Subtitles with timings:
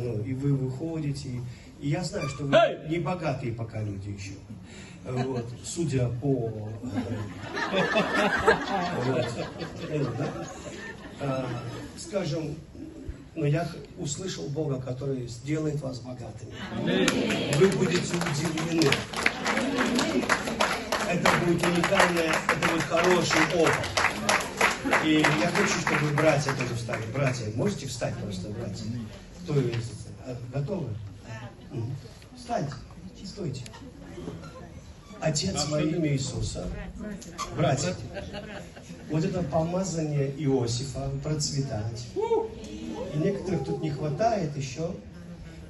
[0.00, 1.40] Ну, и вы выходите,
[1.80, 2.56] и я знаю, что вы
[2.88, 4.32] не богатые пока люди еще.
[5.04, 6.68] Вот, судя по...
[9.88, 10.04] э,
[11.20, 11.44] э,
[11.96, 12.54] скажем,
[13.34, 16.52] но я х- услышал Бога, который сделает вас богатыми.
[17.58, 18.90] Вы будете удивлены.
[21.08, 23.74] Это будет уникальное, это будет хороший опыт.
[25.04, 27.02] И я хочу, чтобы братья тоже встали.
[27.14, 28.84] Братья, можете встать просто, братья?
[29.48, 30.08] Кто есть?
[30.26, 30.88] А, Готовы?
[31.72, 31.96] Мгм.
[32.36, 32.74] Встаньте,
[33.24, 33.62] стойте.
[35.20, 36.66] Отец во имя Иисуса,
[37.56, 37.94] братья,
[39.10, 42.08] вот это помазание Иосифа, процветать.
[43.14, 44.90] И некоторых тут не хватает еще,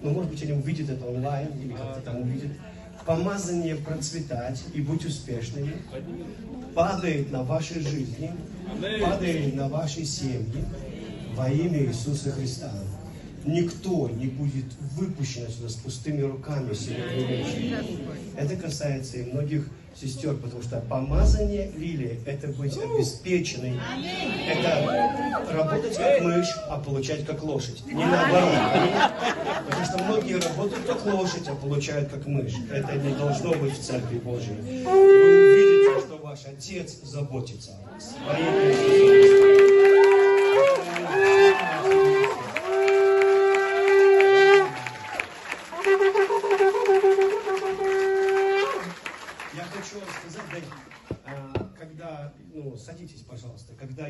[0.02, 2.50] но может быть они увидят это онлайн или как-то там увидят.
[3.06, 5.76] Помазание процветать и быть успешными
[6.74, 8.34] падает на вашей жизни,
[9.00, 10.64] падает на ваши семьи
[11.36, 12.72] во имя Иисуса Христа.
[13.48, 17.86] Никто не будет выпущен отсюда с пустыми руками сегодня вечером.
[18.36, 19.64] Это касается и многих
[19.98, 23.80] сестер, потому что помазание лилии– это быть обеспеченной.
[24.46, 27.82] Это работать как мышь, а получать как лошадь.
[27.86, 28.52] Не наоборот.
[29.66, 32.52] Потому что многие работают как лошадь, а получают как мышь.
[32.70, 34.84] Это не должно быть в Церкви Божьей.
[34.84, 38.14] Вы увидите, что ваш Отец заботится о вас.
[38.26, 39.27] Во имя Иисуса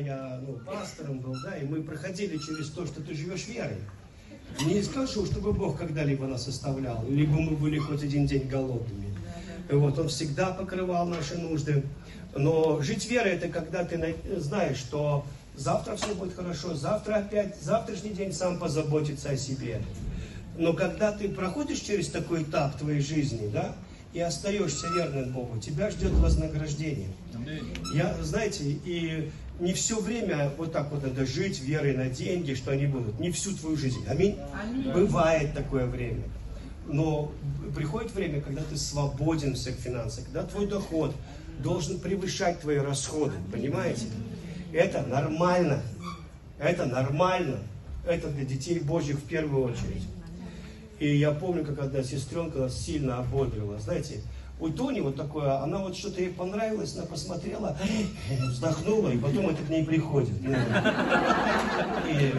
[0.09, 3.77] я, ну, пастором был, да, и мы проходили через то, что ты живешь верой.
[4.65, 9.13] Не скажу, чтобы Бог когда-либо нас оставлял, либо мы были хоть один день голодными.
[9.71, 11.83] Вот, Он всегда покрывал наши нужды.
[12.35, 17.55] Но жить верой, это когда ты на- знаешь, что завтра все будет хорошо, завтра опять,
[17.61, 19.81] завтрашний день сам позаботится о себе.
[20.57, 23.75] Но когда ты проходишь через такой этап твоей жизни, да,
[24.13, 27.09] и остаешься верным Богу, тебя ждет вознаграждение.
[27.93, 32.71] Я, знаете, и не все время вот так вот надо жить верой на деньги, что
[32.71, 33.19] они будут.
[33.19, 34.03] Не всю твою жизнь.
[34.07, 34.37] Аминь.
[34.93, 36.23] Бывает такое время.
[36.87, 37.31] Но
[37.75, 41.13] приходит время, когда ты свободен всех финансах, когда твой доход
[41.59, 43.35] должен превышать твои расходы.
[43.51, 44.05] Понимаете?
[44.71, 45.81] Это нормально.
[46.57, 47.59] Это нормально.
[48.07, 50.03] Это для детей Божьих в первую очередь.
[50.99, 53.77] И я помню, как одна сестренка нас сильно ободрила.
[53.79, 54.21] Знаете,
[54.59, 57.77] у Тони вот такое, она вот что-то ей понравилось, она посмотрела,
[58.49, 60.33] вздохнула, и потом это к ней приходит.
[60.41, 60.53] Ну,
[62.09, 62.33] И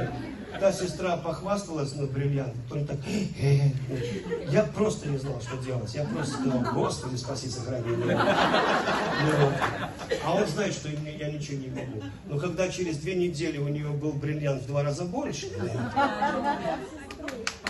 [0.60, 2.98] та сестра похвасталась на бриллиант, Тони так,
[4.50, 5.94] я просто не знал, что делать.
[5.94, 7.96] Я просто сказал, Господи, спаси, сохрани.
[7.96, 8.18] Ну,
[10.24, 12.02] а он знает, что я ничего не могу.
[12.26, 15.46] Но когда через две недели у нее был бриллиант в два раза больше,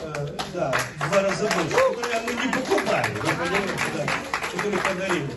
[0.02, 4.29] Э, да, в два раза больше, которые мы не покупали, вы понимаете, да,
[4.60, 5.28] которые подарили.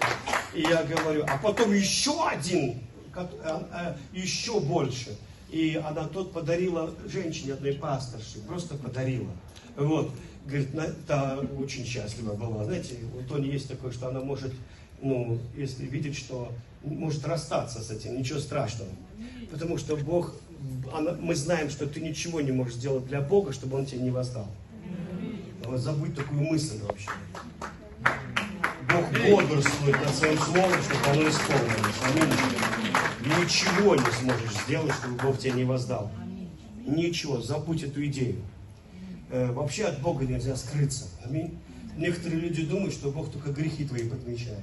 [0.54, 2.82] И я говорю, а потом еще один,
[3.16, 3.30] а,
[3.72, 5.18] а, еще больше.
[5.50, 9.32] И она тот подарила женщине одной пасторши, просто подарила.
[9.78, 10.12] Вот,
[10.46, 10.70] говорит,
[11.08, 12.66] та очень счастлива была.
[12.66, 14.54] Знаете, у Тони есть такое, что она может,
[15.02, 16.52] ну, если видит, что
[16.84, 18.90] может расстаться с этим, ничего страшного.
[19.52, 20.34] Потому что Бог,
[20.92, 24.12] она- мы знаем, что ты ничего не можешь сделать для Бога, чтобы Он тебе не
[24.12, 24.48] воздал.
[25.76, 27.10] Забудь такую мысль вообще.
[28.94, 31.96] Бог бодрствует над своим словом, чтобы оно исполнилось.
[32.04, 33.42] Аминь.
[33.42, 36.12] Ничего не сможешь сделать, чтобы Бог тебе не воздал.
[36.86, 38.42] Ничего, забудь эту идею.
[39.32, 41.06] Э, вообще от Бога нельзя скрыться.
[41.26, 41.58] Аминь.
[41.98, 44.60] Некоторые люди думают, что Бог только грехи твои подмечает.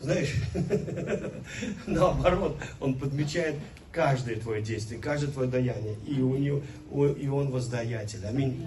[0.00, 0.36] Знаешь,
[1.86, 3.56] наоборот, Он подмечает
[3.92, 5.96] каждое твое действие, каждое твое даяние.
[6.06, 6.62] И, у него,
[7.08, 8.24] и Он воздаятель.
[8.24, 8.66] Аминь.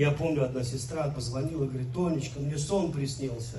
[0.00, 3.58] Я помню, одна сестра позвонила говорит, Тонечка, мне сон приснился.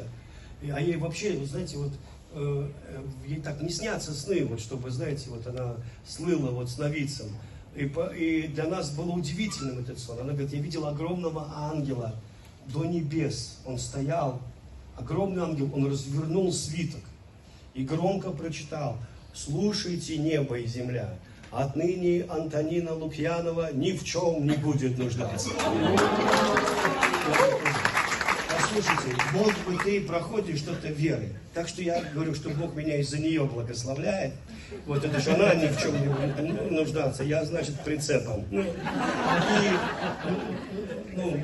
[0.63, 1.91] А ей вообще, вы знаете, вот
[2.33, 7.27] э, э, ей так не снятся сны, вот чтобы, знаете, вот она слыла вот сновидцем.
[7.75, 7.83] И,
[8.17, 10.17] и для нас было удивительным этот сон.
[10.19, 12.15] Она говорит, я видела огромного ангела
[12.73, 13.59] до небес.
[13.63, 14.41] Он стоял,
[14.97, 17.03] огромный ангел, он развернул свиток
[17.75, 18.97] и громко прочитал
[19.35, 21.13] «Слушайте небо и земля,
[21.51, 25.49] отныне Антонина Лукьянова ни в чем не будет нуждаться».
[28.73, 31.29] Послушайте, может быть, ты проходишь что-то веры.
[31.53, 34.33] Так что я говорю, что Бог меня из-за нее благословляет.
[34.85, 35.93] Вот это же она ни в чем
[36.41, 37.23] не нуждаться.
[37.23, 38.45] Я, значит, прицепом.
[38.49, 38.65] Ну, и,
[41.15, 41.43] ну,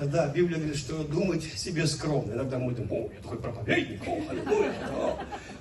[0.00, 2.32] да, Библия говорит, что думать себе скромно.
[2.32, 5.18] Иногда мы думаем, о, я такой проповедник, о, аллилуйя, о,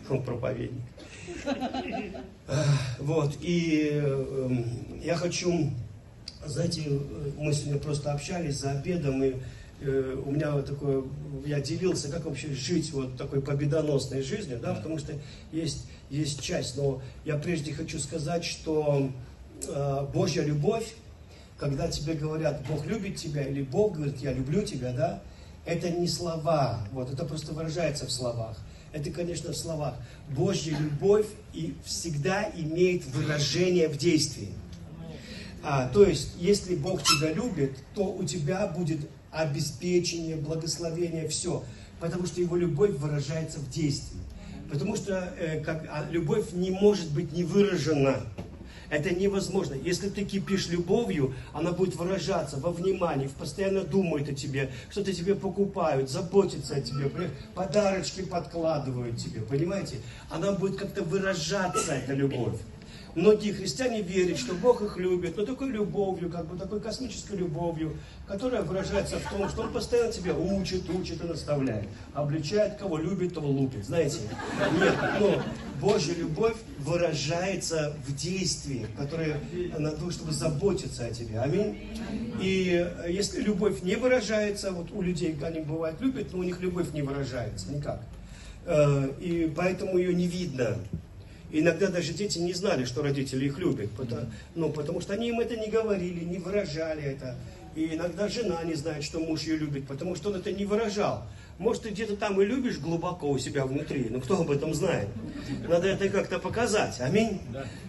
[0.09, 0.81] он проповедник.
[2.99, 4.65] Вот, и эм,
[5.03, 5.71] я хочу
[6.45, 6.99] знаете,
[7.37, 9.35] мы сегодня просто общались за обедом, и
[9.81, 11.03] э, у меня вот такое,
[11.45, 15.13] я делился, как вообще жить вот такой победоносной жизнью, да, потому что
[15.51, 19.09] есть, есть часть, но я прежде хочу сказать, что
[19.67, 20.93] э, Божья любовь,
[21.57, 25.21] когда тебе говорят, Бог любит тебя, или Бог говорит, я люблю тебя, да,
[25.65, 28.57] это не слова, вот, это просто выражается в словах.
[28.93, 29.95] Это, конечно, в словах.
[30.29, 34.49] Божья любовь и всегда имеет выражение в действии.
[35.63, 38.99] А, то есть, если Бог тебя любит, то у тебя будет
[39.31, 41.63] обеспечение, благословение, все.
[41.99, 44.19] Потому что Его любовь выражается в действии.
[44.69, 48.21] Потому что э, как, а любовь не может быть не выражена.
[48.89, 49.73] Это невозможно.
[49.73, 55.35] Если ты кипишь любовью, она будет выражаться во внимании, постоянно думают о тебе, что-то тебе
[55.35, 57.09] покупают, заботятся о тебе,
[57.55, 59.97] подарочки подкладывают тебе, понимаете?
[60.29, 62.59] Она будет как-то выражаться, эта любовь.
[63.15, 67.95] Многие христиане верят, что Бог их любит, но такой любовью, как бы такой космической любовью,
[68.27, 71.87] которая выражается в том, что Он постоянно тебя учит, учит и наставляет.
[72.15, 73.85] Обличает, кого любит, того лупит.
[73.85, 74.17] Знаете?
[74.79, 75.43] Нет, но
[75.83, 79.41] Божья любовь выражается в действии, которое
[79.77, 81.39] на то, чтобы заботиться о тебе.
[81.39, 81.77] Аминь.
[82.41, 86.93] И если любовь не выражается, вот у людей, они бывают любят, но у них любовь
[86.93, 88.01] не выражается никак.
[88.65, 90.77] Э, и поэтому ее не видно.
[91.51, 94.21] Иногда даже дети не знали, что родители их любят, потому,
[94.55, 97.35] ну, потому что они им это не говорили, не выражали это.
[97.75, 101.23] И иногда жена не знает, что муж ее любит, потому что он это не выражал.
[101.59, 105.07] Может, ты где-то там и любишь глубоко у себя внутри, но кто об этом знает?
[105.67, 106.99] Надо это как-то показать.
[106.99, 107.39] Аминь.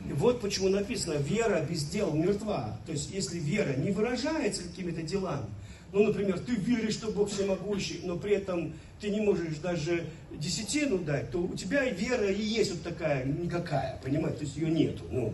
[0.08, 2.78] И вот почему написано, вера без дел мертва.
[2.86, 5.46] То есть, если вера не выражается какими-то делами,
[5.92, 10.98] ну, например, ты веришь, что Бог всемогущий, но при этом ты не можешь даже десятину
[10.98, 15.04] дать, то у тебя вера и есть вот такая никакая, понимаете, то есть ее нету.
[15.10, 15.32] Ну,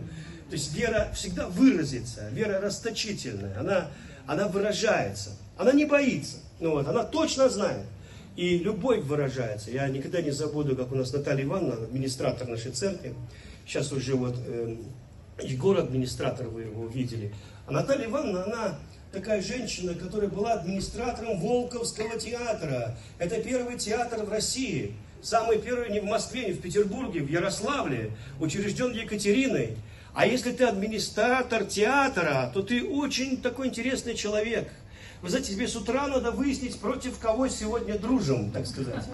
[0.49, 3.87] то есть вера всегда выразится, вера расточительная, она,
[4.27, 7.85] она выражается, она не боится, ну вот, она точно знает.
[8.35, 9.71] И любовь выражается.
[9.71, 13.13] Я никогда не забуду, как у нас Наталья Ивановна, администратор нашей церкви,
[13.65, 14.77] сейчас уже вот э,
[15.43, 17.33] Егор администратор, вы его видели.
[17.67, 18.79] А Наталья Ивановна, она
[19.11, 22.97] такая женщина, которая была администратором Волковского театра.
[23.19, 24.93] Это первый театр в России.
[25.21, 29.77] Самый первый не в Москве, не в Петербурге, в Ярославле, учрежден Екатериной.
[30.13, 34.69] А если ты администратор театра, то ты очень такой интересный человек.
[35.21, 39.05] Вы знаете, тебе с утра надо выяснить, против кого сегодня дружим, так сказать.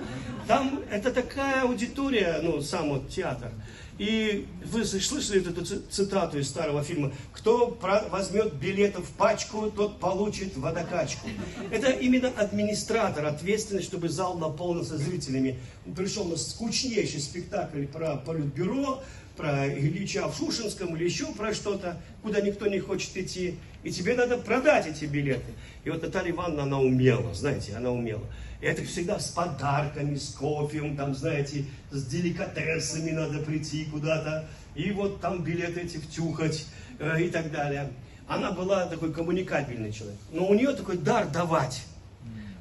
[0.47, 3.51] Там это такая аудитория, ну, сам вот театр.
[3.97, 7.11] И вы слышали эту цитату из старого фильма?
[7.33, 7.77] Кто
[8.09, 11.27] возьмет билетов в пачку, тот получит водокачку.
[11.71, 15.59] Это именно администратор ответственный, чтобы зал наполнился зрителями.
[15.95, 19.01] Пришел на скучнейший спектакль про политбюро,
[19.35, 23.57] про Ильича в Шушинском или еще про что-то, куда никто не хочет идти.
[23.87, 25.49] И тебе надо продать эти билеты.
[25.85, 28.25] И вот Наталья Ивановна, она умела, знаете, она умела.
[28.59, 34.45] И это всегда с подарками, с кофе, там, знаете, с деликатесами надо прийти куда-то,
[34.75, 36.67] и вот там билеты эти втюхать
[36.99, 37.89] э, и так далее.
[38.27, 40.19] Она была такой коммуникабельный человек.
[40.33, 41.85] Но у нее такой дар давать.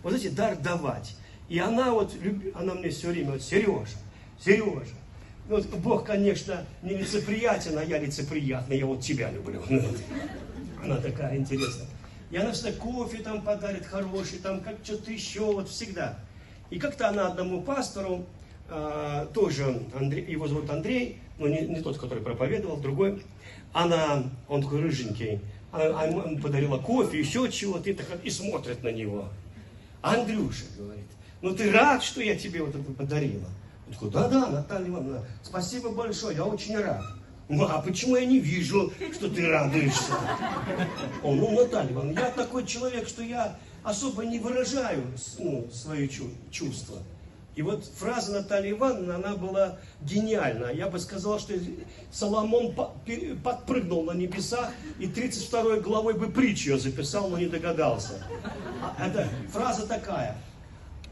[0.04, 1.16] Вот эти дар давать.
[1.48, 2.14] И она вот,
[2.54, 3.98] она мне все время, вот, Сережа,
[4.40, 4.94] Сережа.
[5.48, 9.60] Ну, вот Бог, конечно, не лицеприятен, а я лицеприятный, я вот тебя люблю.
[10.86, 11.88] Она такая интересная.
[12.30, 16.18] И она всегда кофе там подарит хороший, там как что-то еще, вот всегда.
[16.70, 18.24] И как-то она одному пастору,
[18.68, 23.22] э, тоже, Андрей, его зовут Андрей, но не, не тот, который проповедовал, другой,
[23.72, 25.40] она, он такой рыженький,
[25.70, 29.28] она, она подарила кофе, еще чего-то, и, так, и смотрит на него.
[30.02, 31.06] Андрюша, говорит,
[31.42, 33.48] ну ты рад, что я тебе вот это подарила?
[33.86, 37.02] Он такой, да-да, Наталья Ивановна, спасибо большое, я очень рад.
[37.48, 40.12] Ну, а почему я не вижу, что ты радуешься?
[41.22, 45.04] Он, ну, Наталья Ивановна, я такой человек, что я особо не выражаю
[45.38, 46.08] ну, свои
[46.50, 46.98] чувства.
[47.54, 50.66] И вот фраза Натальи Ивановны, она была гениальна.
[50.66, 51.54] Я бы сказал, что
[52.12, 52.74] Соломон
[53.42, 58.22] подпрыгнул на небесах и 32 главой бы притчу ее записал, но не догадался.
[58.98, 60.36] А это фраза такая.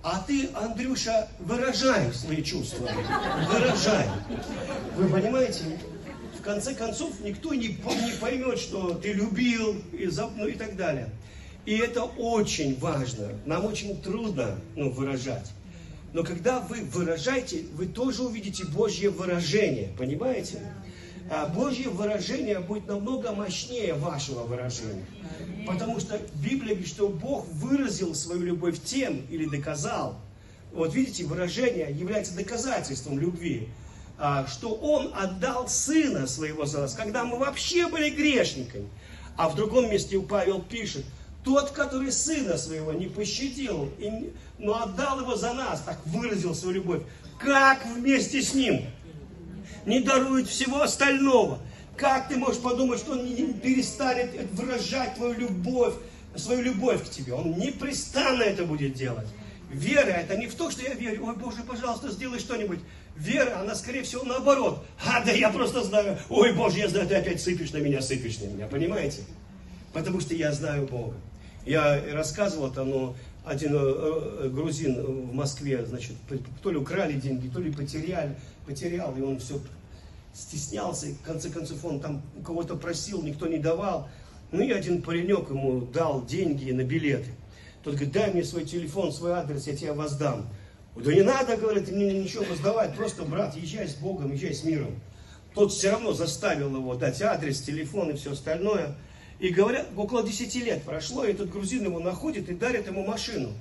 [0.03, 2.91] А ты, Андрюша, выражай свои чувства.
[3.51, 4.07] Выражай.
[4.97, 5.65] Вы понимаете?
[6.45, 11.09] Конце концов никто не, не поймет, что ты любил и, ну, и так далее.
[11.67, 13.31] И это очень важно.
[13.47, 15.51] Нам очень трудно ну, выражать.
[16.13, 19.91] Но когда вы выражаете, вы тоже увидите Божье выражение.
[19.99, 20.61] Понимаете?
[21.31, 25.07] А Божье выражение будет намного мощнее вашего выражения.
[25.67, 30.21] Потому что Библия говорит, что Бог выразил свою любовь тем или доказал.
[30.73, 33.69] Вот видите, выражение является доказательством любви.
[34.17, 38.89] А, что Он отдал Сына Своего за нас, когда мы вообще были грешниками.
[39.37, 41.05] А в другом месте Павел пишет,
[41.45, 43.93] тот, который сына своего не пощадил,
[44.59, 47.03] но отдал его за нас, так выразил свою любовь,
[47.39, 48.87] как вместе с ним
[49.85, 51.59] не дарует всего остального?
[51.97, 55.95] Как ты можешь подумать, что он не перестанет выражать твою любовь,
[56.35, 57.35] свою любовь к тебе?
[57.35, 59.29] Он непрестанно это будет делать.
[59.71, 62.81] Вера это не в то, что я верю, ой, Боже, пожалуйста, сделай что-нибудь.
[63.17, 64.85] Вера, она, скорее всего, наоборот.
[65.07, 68.41] А, да я просто знаю, ой, Боже, я знаю, ты опять сыпешь на меня, сыпешь
[68.41, 69.23] на меня, понимаете?
[69.93, 71.15] Потому что я знаю Бога.
[71.65, 76.13] Я рассказывал там, но один э, э, грузин в Москве, значит,
[76.63, 79.61] то ли украли деньги, то ли потеряли, потерял, и он все
[80.35, 84.09] стеснялся, и в конце концов он там у кого-то просил, никто не давал.
[84.51, 87.31] Ну и один паренек ему дал деньги на билеты.
[87.83, 90.49] Тот говорит, дай мне свой телефон, свой адрес, я тебе воздам.
[90.97, 94.95] Да не надо, говорит, мне ничего воздавать, просто, брат, езжай с Богом, езжай с миром.
[95.55, 98.95] Тот все равно заставил его дать адрес, телефон и все остальное.
[99.41, 103.53] И говорят, около 10 лет прошло, и этот грузин его находит и дарит ему машину.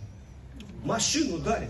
[0.83, 1.69] Машину дарит.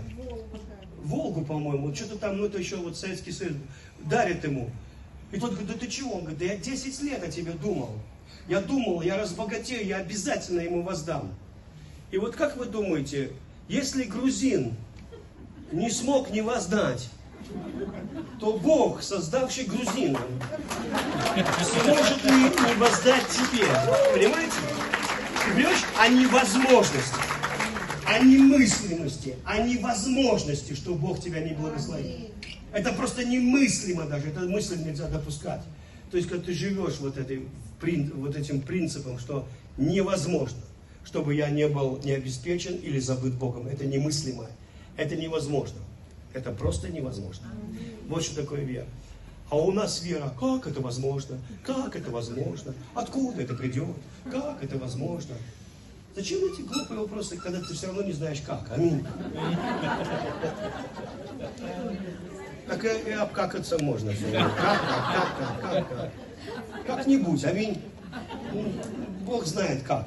[1.02, 3.54] Волгу, по-моему, что-то там, ну это еще вот Советский Союз,
[4.00, 4.70] дарит ему.
[5.32, 6.14] И тот говорит, да ты чего?
[6.14, 7.90] Он говорит, да я 10 лет о тебе думал.
[8.48, 11.34] Я думал, я разбогатею, я обязательно ему воздам.
[12.10, 13.32] И вот как вы думаете,
[13.68, 14.74] если грузин
[15.74, 17.08] не смог не воздать,
[18.40, 20.20] то Бог, создавший грузина,
[21.34, 23.66] сможет ли не воздать тебе?
[24.12, 24.52] Понимаете?
[25.44, 25.84] Ты понимаешь?
[25.98, 27.16] О невозможности,
[28.06, 32.30] о немыслимости, о невозможности, что Бог тебя не благословит.
[32.72, 35.62] Это просто немыслимо даже, это мысль нельзя допускать.
[36.10, 37.48] То есть, когда ты живешь вот, этой,
[38.14, 40.60] вот этим принципом, что невозможно,
[41.04, 44.46] чтобы я не был не обеспечен или забыт Богом, это немыслимо,
[44.96, 45.78] это невозможно.
[46.32, 47.46] Это просто невозможно.
[48.08, 48.86] Вот что такое вера.
[49.50, 51.38] А у нас вера, как это возможно?
[51.62, 52.74] Как это возможно?
[52.94, 53.96] Откуда это придет?
[54.30, 55.36] Как это возможно?
[56.16, 58.70] Зачем эти глупые вопросы, когда ты все равно не знаешь как?
[58.72, 59.04] Аминь.
[62.66, 64.12] Так и, и обкакаться можно.
[64.12, 66.12] Как, как, как, как, как.
[66.86, 67.80] Как-нибудь, аминь.
[68.52, 68.72] Ну,
[69.26, 70.06] Бог знает как.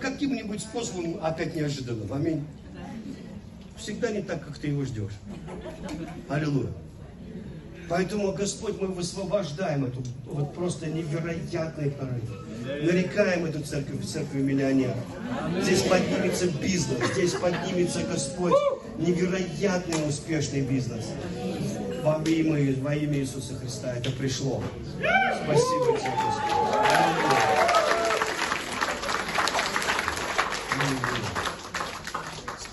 [0.00, 2.12] Каким-нибудь способом опять неожиданным.
[2.12, 2.44] Аминь
[3.76, 5.12] всегда не так, как ты его ждешь.
[6.28, 6.70] Аллилуйя.
[7.88, 12.24] Поэтому, Господь, мы высвобождаем эту вот просто невероятный порыв.
[12.64, 14.96] Нарекаем эту церковь церковь миллионеров.
[15.60, 18.54] Здесь поднимется бизнес, здесь поднимется, Господь,
[18.96, 21.04] невероятный успешный бизнес.
[22.02, 24.62] Во имя, во имя Иисуса Христа это пришло.
[25.44, 27.74] Спасибо тебе, Господь.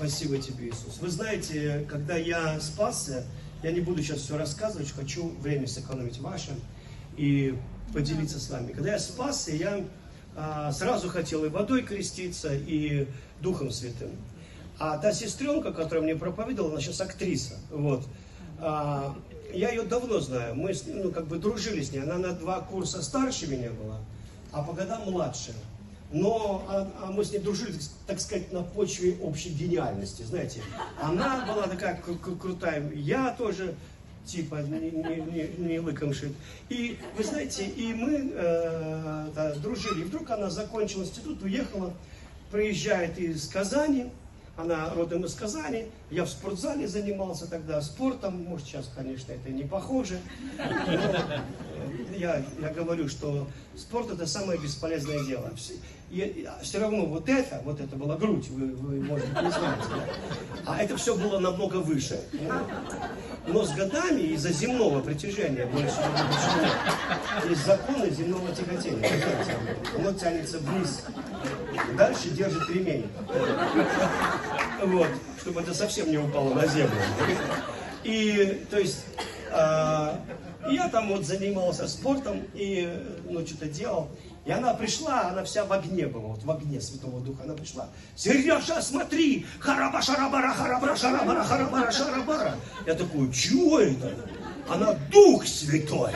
[0.01, 0.97] Спасибо тебе, Иисус.
[0.99, 3.23] Вы знаете, когда я спасся,
[3.61, 6.55] я не буду сейчас все рассказывать, хочу время сэкономить ваше
[7.17, 7.55] и
[7.93, 8.71] поделиться с вами.
[8.71, 9.85] Когда я спасся, я
[10.35, 13.07] а, сразу хотел и водой креститься, и
[13.41, 14.09] Духом Святым.
[14.79, 17.59] А та сестренка, которая мне проповедовала, она сейчас актриса.
[17.69, 18.03] Вот.
[18.57, 19.15] А,
[19.53, 20.55] я ее давно знаю.
[20.55, 22.01] Мы ну, как бы дружили с ней.
[22.01, 23.99] Она на два курса старше меня была,
[24.51, 25.53] а по годам младше
[26.11, 27.77] но а, а мы с ней дружили,
[28.07, 30.61] так сказать, на почве общей гениальности, знаете.
[31.01, 33.75] Она была такая крутая, я тоже
[34.25, 36.33] типа не, не, не, не лыком шит.
[36.69, 40.01] И вы знаете, и мы э, да, дружили.
[40.01, 41.93] И вдруг она закончила институт, уехала,
[42.51, 44.09] приезжает из Казани,
[44.57, 49.63] она родом из Казани, я в спортзале занимался тогда спортом, может сейчас, конечно, это не
[49.63, 50.19] похоже,
[50.57, 55.51] но я, я говорю, что спорт это самое бесполезное дело.
[56.11, 59.83] И, все равно вот это, вот это была грудь, вы, вы может быть, не знаете,
[59.89, 60.03] да?
[60.65, 62.19] а это все было намного выше.
[63.47, 65.95] Но с годами из-за земного притяжения, больше
[67.47, 69.09] есть законы земного тяготения.
[69.97, 71.05] Оно тянется вниз,
[71.97, 73.07] дальше держит ремень.
[74.83, 75.07] Вот,
[75.39, 76.91] чтобы это совсем не упало на землю.
[78.03, 79.05] И, то есть,
[79.51, 80.15] э,
[80.69, 82.89] я там вот занимался спортом и,
[83.29, 84.09] ну, что-то делал.
[84.43, 87.89] И она пришла, она вся в огне была, вот в огне Святого Духа она пришла.
[88.15, 92.55] Сережа, смотри, хараба шарабара, харабара шарабара, харабара шарабара.
[92.87, 94.15] Я такой, чего это?
[94.67, 96.11] Она Дух Святой.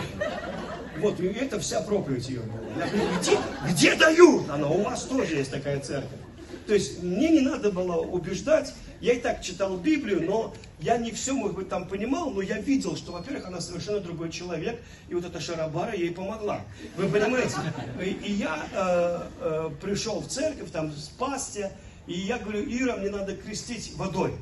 [0.99, 2.83] Вот, и это вся проповедь ее была.
[2.83, 3.37] Я говорю, где,
[3.69, 4.49] где дают?
[4.49, 6.19] Она, у вас тоже есть такая церковь.
[6.65, 11.11] То есть мне не надо было убеждать, я и так читал Библию, но я не
[11.11, 15.15] все, может быть, там понимал, но я видел, что, во-первых, она совершенно другой человек, и
[15.15, 16.61] вот эта Шарабара ей помогла.
[16.97, 17.55] Вы понимаете?
[18.01, 21.71] И, и я э, э, пришел в церковь, там спасся,
[22.07, 24.33] и я говорю, Ира, мне надо крестить водой.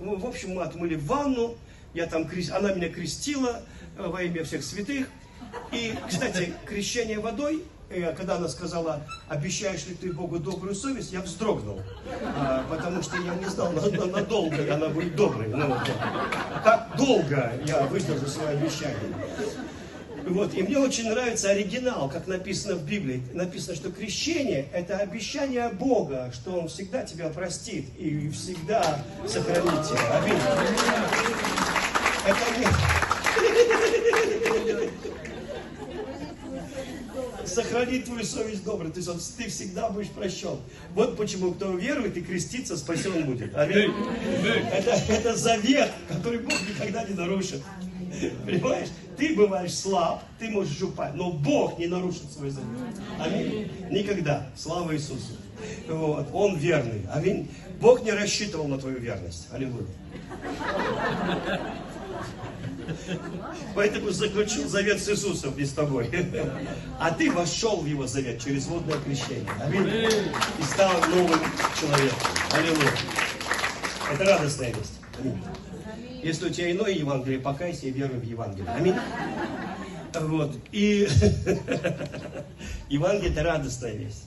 [0.00, 1.56] Ну, в общем, мы отмыли ванну,
[1.92, 3.62] я там, она меня крестила
[3.98, 5.08] э, во имя всех святых.
[5.72, 7.62] И, кстати, крещение водой–
[8.16, 11.80] когда она сказала, обещаешь ли ты Богу добрую совесть, я вздрогнул.
[12.36, 15.48] А, потому что я не знал, надолго она будет доброй.
[15.48, 15.90] Ну, вот,
[16.62, 19.14] как долго я выдержу свое обещание.
[20.26, 20.54] Вот.
[20.54, 23.22] И мне очень нравится оригинал, как написано в Библии.
[23.32, 30.18] Написано, что крещение– это обещание Бога, что Он всегда тебя простит и всегда сохранит тебя.
[30.18, 30.38] Аминь.
[32.26, 32.66] Это не...
[37.46, 38.90] Сохранит твою совесть доброй.
[38.90, 40.58] То есть ты всегда будешь прощен.
[40.94, 43.54] Вот почему кто верует и крестится, спасен будет.
[43.56, 43.92] Аминь.
[44.72, 47.62] Это, это завет, который Бог никогда не нарушит.
[48.44, 48.88] Понимаешь?
[49.16, 52.68] Ты бываешь слаб, ты можешь упасть, но Бог не нарушит свой завет.
[53.18, 53.70] Аминь.
[53.90, 54.46] Никогда.
[54.56, 55.36] Слава Иисусу.
[55.88, 56.28] Вот.
[56.32, 57.06] Он верный.
[57.12, 57.50] Аминь.
[57.80, 59.48] Бог не рассчитывал на твою верность.
[59.52, 59.86] Аллилуйя.
[63.74, 66.10] Поэтому заключил завет с Иисусом не с тобой.
[66.98, 69.50] А ты вошел в его завет через водное крещение.
[69.60, 69.88] Аминь.
[70.58, 71.40] И стал новым
[71.80, 72.18] человеком.
[72.52, 72.92] Аллилуйя.
[74.12, 75.00] Это радостная весть.
[75.18, 75.38] Аминь.
[76.22, 78.70] Если у тебя иное Евангелие, покайся и веруй в Евангелие.
[78.70, 78.94] Аминь.
[80.14, 80.56] Вот.
[80.72, 81.08] И
[82.88, 84.24] Евангелие это радостная весть.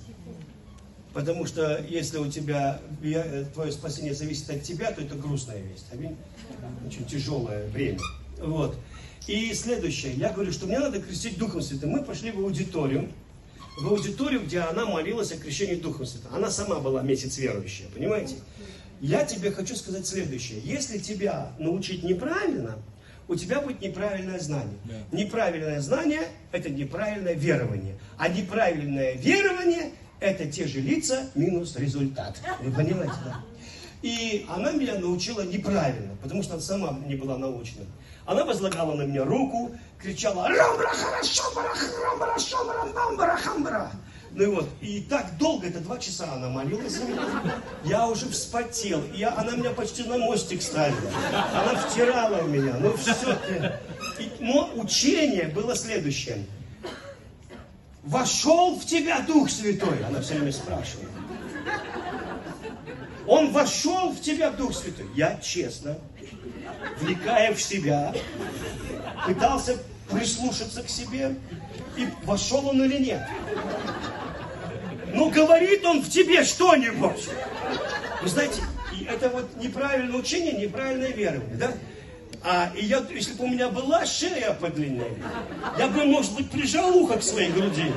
[1.13, 2.79] Потому что если у тебя
[3.55, 5.87] твое спасение зависит от тебя, то это грустная весть.
[5.91, 6.15] Аминь.
[6.85, 7.99] Очень тяжелое время.
[8.39, 8.77] Вот.
[9.27, 10.13] И следующее.
[10.13, 11.91] Я говорю, что мне надо крестить Духом Святым.
[11.91, 13.09] Мы пошли в аудиторию.
[13.79, 16.33] В аудиторию, где она молилась о крещении Духом Святым.
[16.33, 18.35] Она сама была месяц верующая, понимаете?
[19.01, 20.59] Я тебе хочу сказать следующее.
[20.63, 22.79] Если тебя научить неправильно,
[23.27, 24.77] у тебя будет неправильное знание.
[24.85, 24.95] Да.
[25.17, 27.99] Неправильное знание– это неправильное верование.
[28.17, 32.41] А неправильное верование– это те же лица минус результат.
[32.63, 33.43] Вы понимаете, да?
[34.01, 37.85] И она меня научила неправильно, потому что она сама не была научена.
[38.27, 43.91] Она возлагала на меня руку, кричала «Рамбра, хорошо, рамбра, шамбра, хамбра».
[44.31, 47.21] Ну и вот, и так долго, это два часа она молилась за меня.
[47.85, 49.01] Я уже вспотел.
[49.13, 51.09] Я, она меня почти на мостик ставила.
[51.53, 52.75] Она втирала в меня.
[52.81, 53.13] Ну все.
[54.19, 56.45] И, но учение было следующее.
[58.03, 60.03] Вошел в тебя Дух Святой.
[60.05, 61.09] Она все время спрашивала.
[63.25, 65.07] Он вошел в тебя Дух Святой.
[65.15, 65.97] Я честно,
[66.99, 68.13] влекая в себя,
[69.25, 69.77] пытался
[70.09, 71.35] прислушаться к себе,
[71.95, 73.21] и вошел он или нет.
[75.13, 77.27] Ну, говорит он в тебе что-нибудь.
[78.21, 78.61] Вы знаете,
[79.09, 81.73] это вот неправильное учение, неправильное верование, да?
[82.43, 85.17] А и я, если бы у меня была шея подлиннее,
[85.77, 87.91] я бы, может быть, прижал ухо к своей груди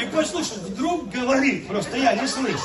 [0.00, 2.58] и послушал, вдруг говорит, просто я не слышу.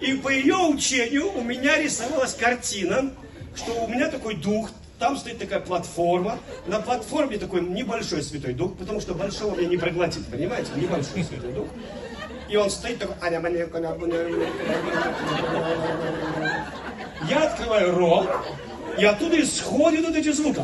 [0.00, 3.12] И по ее учению у меня рисовалась картина,
[3.56, 8.76] что у меня такой дух, там стоит такая платформа, на платформе такой небольшой Святой Дух,
[8.76, 11.66] потому что большого мне не проглотить, понимаете, небольшой Святой Дух.
[12.48, 13.16] И он стоит такой...
[17.28, 18.28] Я открываю рот,
[18.98, 20.60] и оттуда исходят вот эти звуки.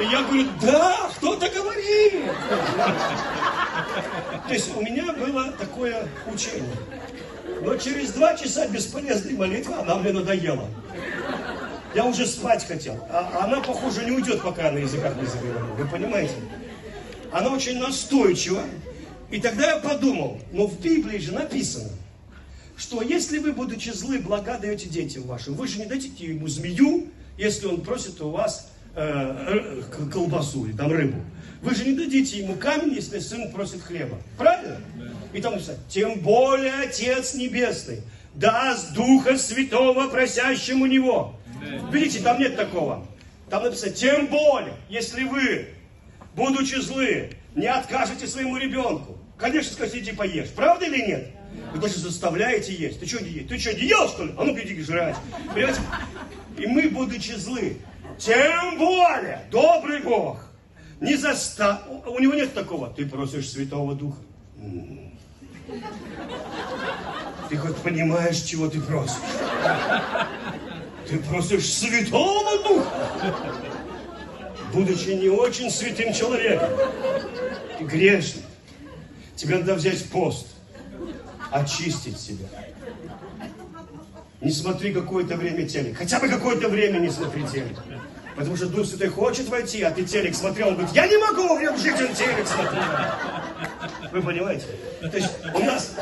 [0.00, 2.14] И я говорю, да, кто-то говорит.
[4.46, 6.76] То есть у меня было такое учение.
[7.64, 10.68] Но через два часа бесполезной молитвы она мне надоела.
[11.94, 12.98] Я уже спать хотел.
[13.10, 15.74] А она, похоже, не уйдет, пока на языках не заговорит.
[15.78, 16.34] Вы понимаете?
[17.32, 18.62] Она очень настойчива.
[19.30, 21.88] И тогда я подумал, ну в Библии же написано,
[22.76, 27.08] что если вы, будучи злы, блага даете детям вашим, вы же не дадите ему змею,
[27.38, 31.18] если он просит у вас э, колбасу или там рыбу.
[31.64, 34.18] Вы же не дадите ему камень, если сын просит хлеба.
[34.36, 34.78] Правильно?
[35.32, 38.02] И там написано, тем более Отец Небесный
[38.34, 41.36] даст Духа Святого просящему Него.
[41.90, 43.06] Видите, там нет такого.
[43.48, 45.68] Там написано, тем более, если вы,
[46.36, 49.16] будучи злы, не откажете своему ребенку.
[49.38, 50.50] Конечно, скажите, иди поешь.
[50.50, 51.28] Правда или нет?
[51.72, 53.00] Вы даже заставляете есть.
[53.00, 53.48] Ты что не есть?
[53.48, 54.34] Ты что, не ел, что ли?
[54.36, 55.16] А ну-ка иди жрать.
[55.54, 55.80] Понимаете?
[56.58, 57.78] И мы, будучи злы,
[58.18, 60.50] тем более, добрый Бог,
[61.04, 61.82] не застав...
[62.06, 62.88] У него нет такого.
[62.90, 64.18] Ты просишь Святого Духа.
[67.48, 69.16] Ты хоть понимаешь, чего ты просишь?
[71.08, 73.54] Ты просишь Святого Духа
[74.74, 76.70] будучи не очень святым человеком,
[77.78, 78.42] ты грешник,
[79.36, 80.48] тебе надо взять пост,
[81.50, 82.46] очистить себя.
[84.40, 85.96] Не смотри какое-то время телек.
[85.96, 87.78] Хотя бы какое-то время не смотри телек.
[88.36, 91.54] Потому что Дух Святой хочет войти, а ты телек смотрел, он говорит, я не могу,
[91.54, 92.82] у меня жить, он телек смотрел.
[94.12, 94.66] Вы понимаете?
[95.00, 95.94] То есть у нас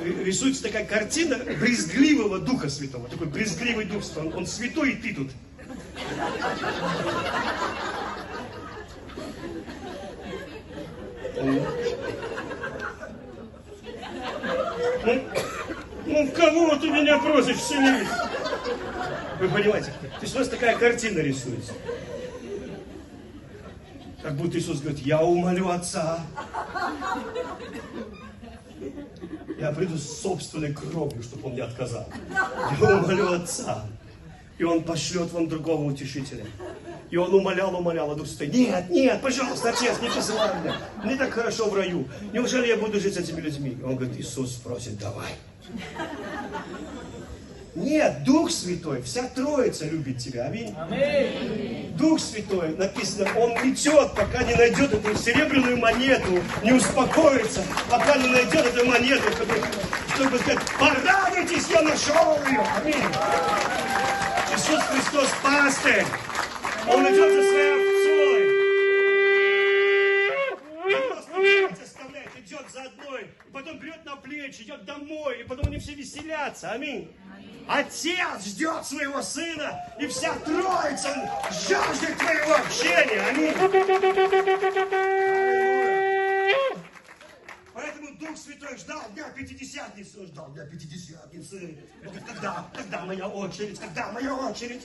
[0.00, 3.08] рисуется такая картина брезгливого Духа Святого.
[3.08, 4.26] Такой брезгливый Дух Святой.
[4.28, 5.30] Он, он святой, и ты тут.
[15.04, 15.22] Ну,
[16.06, 18.08] ну в кого ты меня просишь вселить?
[19.40, 19.92] Вы понимаете?
[20.00, 21.72] То есть у нас такая картина рисуется.
[24.22, 26.20] Как будто Иисус говорит, я умолю Отца.
[29.58, 32.08] Я приду с собственной кровью, чтобы он не отказал.
[32.80, 33.84] Я умолю Отца.
[34.58, 36.44] И он пошлет вам другого утешителя.
[37.10, 40.76] И он умолял, умолял, а Дух Святой, нет, нет, пожалуйста, отец, не посылай меня.
[41.04, 42.08] Мне так хорошо в раю.
[42.32, 43.78] Неужели я буду жить с этими людьми?
[43.84, 45.34] Он говорит, Иисус просит, давай.
[47.76, 50.46] Нет, Дух Святой, вся Троица любит тебя.
[50.46, 50.74] Аминь.
[50.78, 51.94] Аминь.
[51.98, 58.28] Дух Святой, написано, Он летет, пока не найдет эту серебряную монету, не успокоится, пока не
[58.28, 59.54] найдет эту монету, чтобы,
[60.14, 62.64] чтобы сказать, порадуйтесь, я нашел ее.
[62.80, 62.94] Аминь.
[64.54, 66.06] Иисус Христос пастырь.
[66.88, 68.56] Он идет за своей овцой.
[71.82, 75.92] Оставляет, идет за одной, и потом берет на плечи, идет домой, и потом они все
[75.92, 76.70] веселятся.
[76.70, 77.14] Аминь.
[77.68, 81.30] Отец ждет своего сына, и вся троица
[81.68, 83.20] жаждет твоего общения.
[83.28, 83.52] Аминь.
[87.74, 91.78] Поэтому Дух Святой ждал дня Пятидесятницы, ждал дня Пятидесятницы.
[92.26, 94.82] Когда, когда моя очередь, когда моя очередь?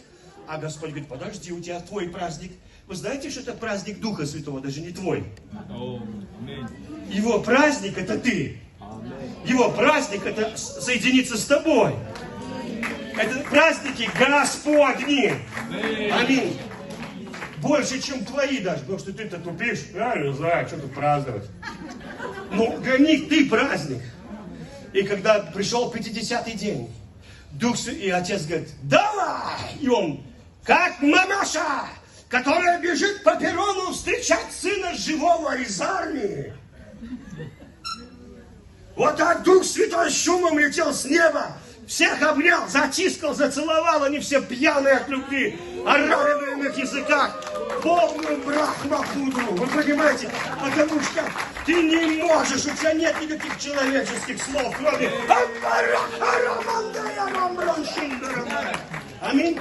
[0.48, 2.52] А Господь говорит, подожди, у тебя твой праздник.
[2.88, 5.24] Вы знаете, что это праздник Духа Святого, даже не твой.
[7.10, 8.60] Его праздник это ты.
[9.46, 11.96] Его праздник это соединиться с тобой.
[13.17, 15.34] Это праздники Господни.
[16.12, 16.60] Аминь.
[17.58, 19.86] Больше, чем твои даже, потому что ты-то тупишь.
[19.93, 21.45] Я не знаю, что тут праздновать.
[22.52, 24.02] Ну, для них ты праздник.
[24.93, 26.93] И когда пришел 50-й день,
[27.52, 29.76] Дух и отец говорит, давай!
[29.80, 30.24] И он,
[30.63, 31.88] как мамаша,
[32.30, 36.54] которая бежит по перрону встречать сына живого из армии.
[38.95, 41.58] Вот так Дух Святой шумом летел с неба,
[41.91, 47.43] всех обнял, затискал, зацеловал, они все пьяные от любви, орали на иных языках,
[47.84, 50.30] полную брахмахуду, вы понимаете,
[50.63, 51.30] потому что
[51.65, 55.10] ты не можешь, у тебя нет никаких человеческих слов, кроме
[59.19, 59.60] Аминь.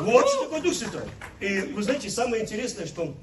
[0.00, 1.02] Вот что такое Дух Святой.
[1.38, 3.14] И вы знаете, самое интересное, что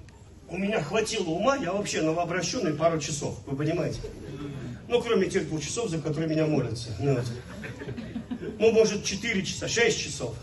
[0.48, 4.00] у меня хватило ума, я вообще новообращенный пару часов, вы понимаете?
[4.88, 6.90] Ну, кроме тех двух часов, за которые меня молятся.
[7.00, 7.26] Ну, вот.
[8.60, 10.36] ну может, 4 часа, 6 часов.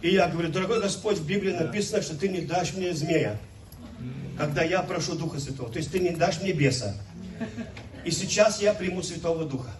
[0.00, 3.38] И я говорю, дорогой Господь, в Библии написано, что ты не дашь мне змея,
[4.38, 5.70] когда я прошу Духа Святого.
[5.70, 6.96] То есть ты не дашь мне беса.
[8.04, 9.70] И сейчас я приму Святого Духа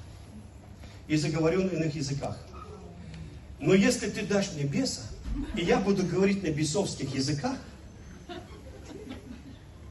[1.08, 2.36] и заговорю на иных языках.
[3.60, 5.02] Но если ты дашь мне беса,
[5.54, 7.56] и я буду говорить на бесовских языках,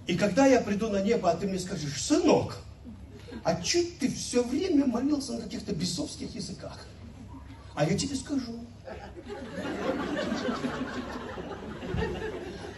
[0.06, 2.58] и когда я приду на небо, а ты мне скажешь, сынок,
[3.44, 6.80] а чуть ты все время молился на каких-то бесовских языках?
[7.76, 8.60] А я тебе скажу.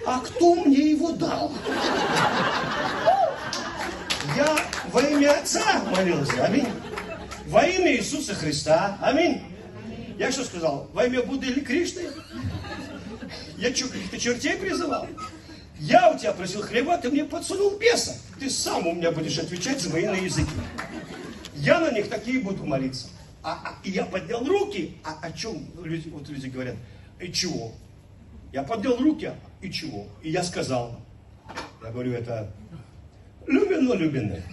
[0.05, 1.51] А кто мне его дал?
[4.35, 4.57] Я
[4.91, 6.45] во имя Отца молился.
[6.45, 6.67] Аминь.
[7.47, 8.97] Во имя Иисуса Христа.
[9.01, 9.43] Аминь.
[10.17, 10.89] Я что сказал?
[10.93, 12.03] Во имя Будды или Кришны?
[13.57, 15.07] Я что, каких-то чертей призывал?
[15.79, 18.15] Я у тебя просил хлеба, а ты мне подсунул беса.
[18.39, 20.49] Ты сам у меня будешь отвечать за военные языки.
[21.55, 23.07] Я на них такие буду молиться.
[23.43, 26.75] А, а, и я поднял руки, а о чем люди, вот люди говорят,
[27.19, 27.71] и чего?
[28.51, 30.07] Я поднял руки, и чего?
[30.21, 30.99] И я сказал,
[31.83, 32.51] я говорю, это
[33.45, 34.43] любено, любенное.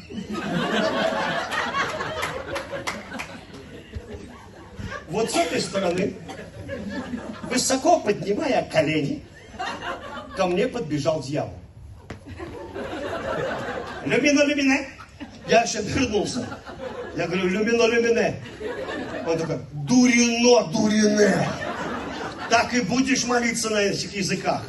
[5.09, 6.15] Вот с этой стороны,
[7.45, 9.23] высоко поднимая колени,
[10.37, 11.55] ко мне подбежал дьявол.
[14.05, 14.89] Люмино, люмине.
[15.49, 16.47] Я еще вернулся.
[17.17, 18.37] Я говорю, люмино, люмине.
[19.27, 21.49] Он такой, дурино, дурине.
[22.51, 24.63] Так и будешь молиться на этих языках.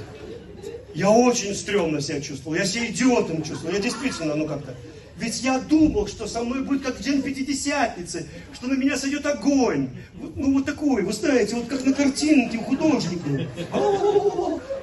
[0.94, 2.56] Я очень стрёмно себя чувствовал.
[2.56, 3.74] Я себя идиотом чувствовал.
[3.74, 4.74] Я действительно, ну как-то.
[5.18, 9.26] Ведь я думал, что со мной будет как в день Пятидесятницы, что на меня сойдет
[9.26, 9.90] огонь.
[10.36, 13.48] Ну вот такой, вы знаете, вот как на картинке у художника.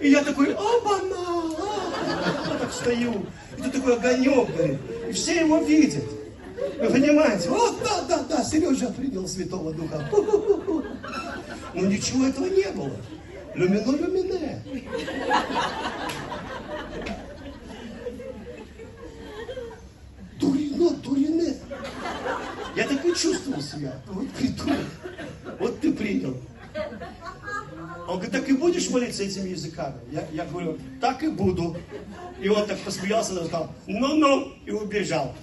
[0.03, 1.55] И я такой, оба-на!
[2.59, 3.25] Так стою.
[3.57, 4.81] И тут такой огонек горит.
[5.09, 6.03] И все его видят.
[6.81, 7.49] Вы понимаете?
[7.49, 10.11] Вот, да, да, да, Сережа принял Святого Духа.
[11.75, 12.91] Но ничего этого не было.
[13.55, 14.63] Люмино люмине.
[20.41, 21.57] Дурино, дурине.
[22.75, 23.95] Я так и чувствовал себя.
[24.09, 24.79] Вот придурок.
[25.61, 26.37] Вот ты принял.
[28.53, 29.95] И будешь молиться этими языками?
[30.11, 31.75] Я, я говорю, так и буду.
[32.39, 35.35] И он так посмеялся сказал, ну-ну, и убежал.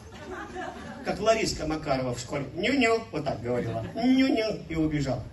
[1.03, 2.45] как Лариска Макарова в школе.
[2.53, 3.83] Ню-ню, вот так говорила.
[3.95, 5.23] Ню-ню, и убежал.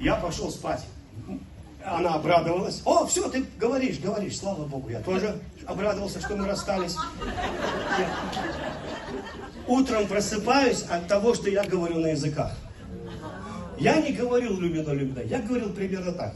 [0.00, 0.84] Я пошел спать.
[1.84, 2.82] Она обрадовалась.
[2.84, 4.88] О, все, ты говоришь, говоришь, слава Богу.
[4.88, 6.96] Я тоже обрадовался, что мы расстались.
[9.68, 12.56] Утром просыпаюсь от того, что я говорю на языках.
[13.78, 16.34] Я не говорил любина любина, я говорил примерно так.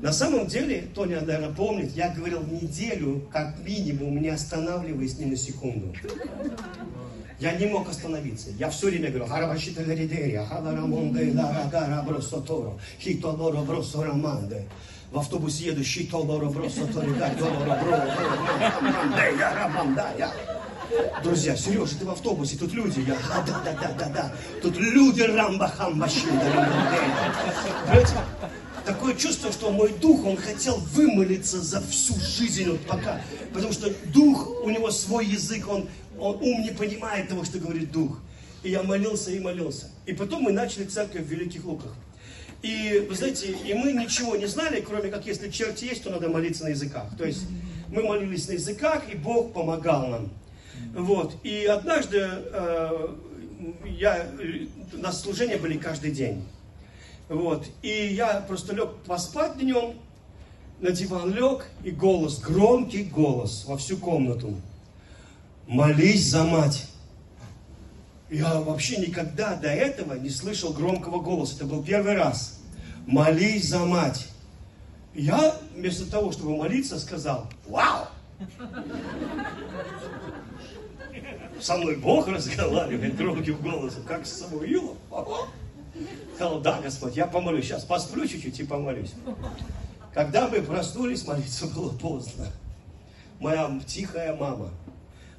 [0.00, 5.36] На самом деле, Тоня, наверное, помнит, я говорил неделю, как минимум, не останавливаясь ни на
[5.36, 5.94] секунду.
[7.38, 8.50] Я не мог остановиться.
[8.58, 14.66] Я все время говорю, Харабашита Гаридерия, Хадарамонде, Ларагара, Бросоторо, Хитолоро, Бросораманде.
[15.12, 17.06] В автобусе еду, Хитолоро, Бросоторо,
[17.38, 17.96] Долоро, Бро,
[21.22, 23.00] Друзья, Сережа, ты в автобусе, тут люди.
[23.00, 24.32] Я, а, да, да, да, да, да.
[24.60, 26.08] Тут люди рамба-хамба
[27.86, 28.14] Понимаете?
[28.84, 33.20] Такое чувство, что мой дух, он хотел вымолиться за всю жизнь, вот пока.
[33.52, 37.90] Потому что дух, у него свой язык, он он, ум не понимает того, что говорит
[37.90, 38.18] Дух.
[38.62, 39.90] И я молился и молился.
[40.06, 41.92] И потом мы начали церковь в Великих Луках.
[42.62, 46.28] И, вы знаете, и мы ничего не знали, кроме как если черти есть, то надо
[46.28, 47.06] молиться на языках.
[47.18, 47.42] То есть
[47.88, 50.30] мы молились на языках, и Бог помогал нам.
[50.94, 51.34] Вот.
[51.42, 53.08] И однажды э,
[53.86, 54.26] я,
[54.92, 56.44] у нас служения были каждый день.
[57.28, 57.66] Вот.
[57.82, 59.94] И я просто лег поспать днем,
[60.80, 64.56] на диван лег, и голос, громкий голос во всю комнату
[65.66, 66.86] молись за мать.
[68.30, 71.56] Я вообще никогда до этого не слышал громкого голоса.
[71.56, 72.60] Это был первый раз.
[73.06, 74.28] Молись за мать.
[75.14, 78.06] Я вместо того, чтобы молиться, сказал, вау!
[81.62, 84.98] Со мной Бог разговаривает громким голосом, как с Самуилом.
[86.34, 87.66] Сказал, да, Господь, я помолюсь.
[87.66, 89.12] Сейчас посплю чуть-чуть и помолюсь.
[90.12, 92.46] Когда мы проснулись, молиться было поздно.
[93.38, 94.70] Моя тихая мама–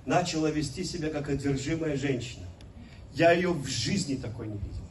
[0.05, 2.45] начала вести себя как одержимая женщина.
[3.13, 4.82] Я ее в жизни такой не видел.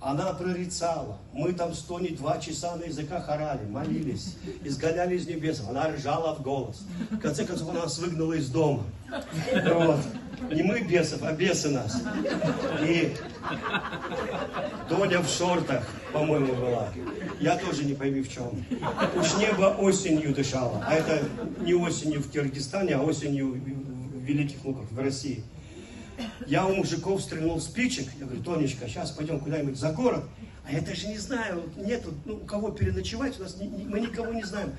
[0.00, 1.18] Она прорицала.
[1.32, 5.62] Мы там сто не два часа на языках орали, молились, изгоняли из небес.
[5.68, 6.84] Она ржала в голос.
[7.10, 8.84] В конце концов, она нас выгнала из дома.
[9.50, 10.00] Вот.
[10.52, 12.00] Не мы бесов, а бесы нас.
[12.82, 13.12] И
[14.88, 16.88] Доня в шортах, по-моему, была.
[17.40, 18.64] Я тоже не пойми в чем.
[19.16, 20.80] Уж небо осенью дышало.
[20.86, 21.24] А это
[21.60, 23.60] не осенью в Киргизстане, а осенью
[24.20, 25.42] Великих Луках, в России.
[26.46, 28.08] Я у мужиков стрельнул спичек.
[28.18, 30.24] Я говорю, Тонечка, сейчас пойдем куда-нибудь за город.
[30.68, 34.34] А я даже не знаю, нету, ну, у кого переночевать, у нас не, мы никого
[34.34, 34.72] не знаем.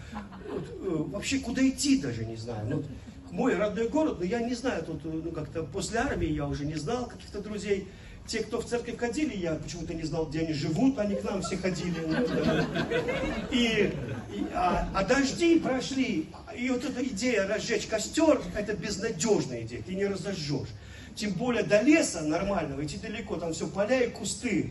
[0.48, 2.68] Вот, э, вообще, куда идти даже не знаю.
[2.70, 2.84] Ну,
[3.32, 6.66] мой родной город, но я не знаю, тут э, ну, как-то после армии я уже
[6.66, 7.88] не знал каких-то друзей.
[8.28, 11.42] Те, кто в церковь ходили, я почему-то не знал, где они живут, они к нам
[11.42, 12.00] все ходили.
[12.06, 12.18] Ну,
[13.52, 13.92] и,
[14.32, 19.96] и, а, а дожди прошли, и вот эта идея разжечь костер, это безнадежная идея, ты
[19.96, 20.70] не разожжешь.
[21.20, 24.70] Тем более до леса нормального, идти далеко, там все поля и кусты.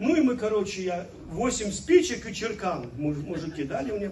[0.00, 4.10] Ну и мы, короче, я 8 спичек и черкан, мужики дали мне.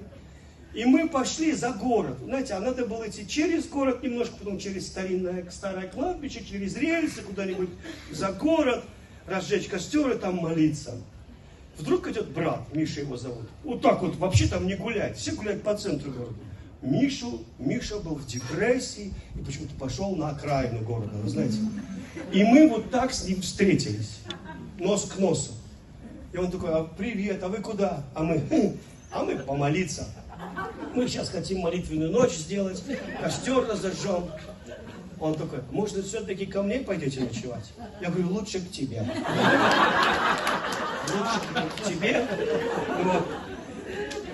[0.74, 2.18] И мы пошли за город.
[2.22, 7.22] Знаете, а надо было идти через город немножко, потом через старинное, старое кладбище, через рельсы
[7.22, 7.70] куда-нибудь
[8.12, 8.85] за город,
[9.26, 10.94] разжечь костер и там молиться.
[11.79, 13.48] Вдруг идет брат, Миша его зовут.
[13.64, 15.16] Вот так вот, вообще там не гулять.
[15.16, 16.38] Все гуляют по центру города.
[16.82, 21.58] Мишу, Миша был в депрессии и почему-то пошел на окраину города, вы знаете.
[22.32, 24.20] И мы вот так с ним встретились,
[24.78, 25.52] нос к носу.
[26.32, 28.04] И он такой, а привет, а вы куда?
[28.14, 28.76] А мы, «Хм,
[29.10, 30.06] а мы помолиться.
[30.94, 32.82] Мы сейчас хотим молитвенную ночь сделать,
[33.22, 34.30] костер разожжем.
[35.18, 37.72] Он такой, может, все-таки ко мне пойдете ночевать?
[38.02, 39.02] Я говорю, лучше к тебе.
[41.14, 41.40] Лучше
[41.74, 42.26] к тебе.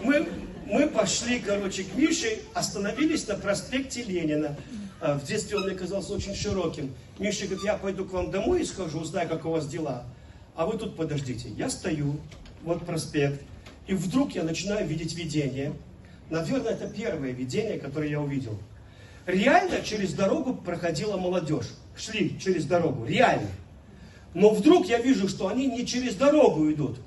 [0.03, 0.29] Мы
[0.73, 4.57] мы пошли, короче, к Мише, остановились на проспекте Ленина.
[5.03, 6.95] А, в детстве он мне казался очень широким.
[7.19, 10.05] Миша говорит, я пойду к вам домой и скажу, узнаю, как у вас дела.
[10.57, 11.51] А вы тут подождите.
[11.51, 12.19] Я стою,
[12.63, 13.43] вот проспект,
[13.87, 15.75] и вдруг я начинаю видеть видение.
[16.31, 18.59] Наверное, это первое видение, которое я увидел.
[19.27, 21.69] Реально через дорогу проходила молодежь.
[21.95, 23.51] Шли через дорогу, реально.
[24.33, 26.99] Но вдруг я вижу, что они не через дорогу идут,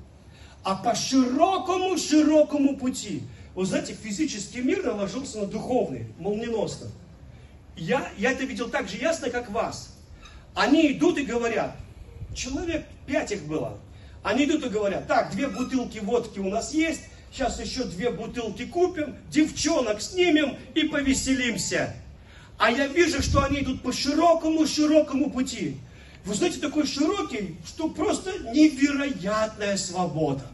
[0.62, 3.22] а по широкому-широкому пути.
[3.56, 6.88] Вы знаете, физический мир наложился на духовный, молниеносно.
[7.74, 9.96] Я, я это видел так же ясно, как вас.
[10.54, 11.74] Они идут и говорят,
[12.34, 13.78] человек пять их было.
[14.22, 17.00] Они идут и говорят, так, две бутылки водки у нас есть,
[17.32, 21.94] сейчас еще две бутылки купим, девчонок снимем и повеселимся.
[22.58, 25.78] А я вижу, что они идут по широкому-широкому пути.
[26.26, 30.44] Вы знаете, такой широкий, что просто невероятная свобода.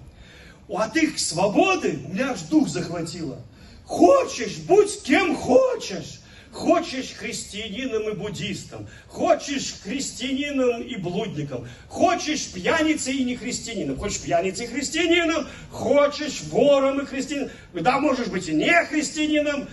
[0.73, 3.39] От их свободы меня аж дух захватило.
[3.85, 6.21] Хочешь, будь кем хочешь.
[6.51, 14.67] Хочешь христианином и буддистом, хочешь христианином и блудником, хочешь пьяницей и не христианином, хочешь пьяницей
[14.67, 19.67] и христианином, хочешь вором и христианином, да можешь быть и не христианином,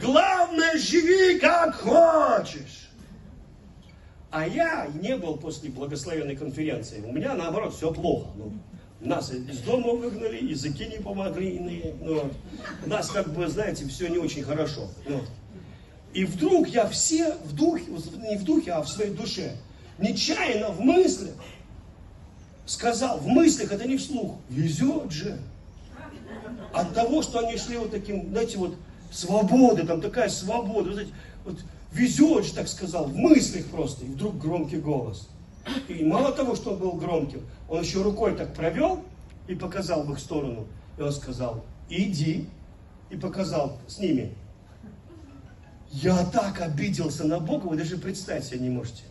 [0.00, 2.88] главное живи как хочешь.
[4.30, 7.02] А я не был после благословенной конференции.
[7.02, 8.30] У меня наоборот все плохо.
[8.36, 8.54] Ну,
[9.04, 11.94] нас из дома выгнали, языки не помогли иные.
[12.00, 12.30] Ну,
[12.86, 14.88] нас как бы, знаете, все не очень хорошо.
[15.08, 15.22] Ну,
[16.12, 17.84] и вдруг я все в духе,
[18.18, 19.56] не в духе, а в своей душе,
[19.98, 21.34] нечаянно в мыслях
[22.66, 25.38] сказал, в мыслях, это не вслух, везет же.
[26.72, 28.76] От того, что они шли вот таким, знаете, вот
[29.10, 31.06] свободы, там такая свобода, вот,
[31.44, 31.58] вот
[31.92, 34.04] везет же, так сказал, в мыслях просто.
[34.04, 35.28] И вдруг громкий голос.
[35.88, 39.02] И мало того, что он был громким, он еще рукой так провел
[39.46, 40.66] и показал в их сторону.
[40.98, 42.48] И он сказал, иди.
[43.10, 44.34] И показал с ними.
[45.90, 49.02] Я так обиделся на Бога, вы даже представить себе не можете.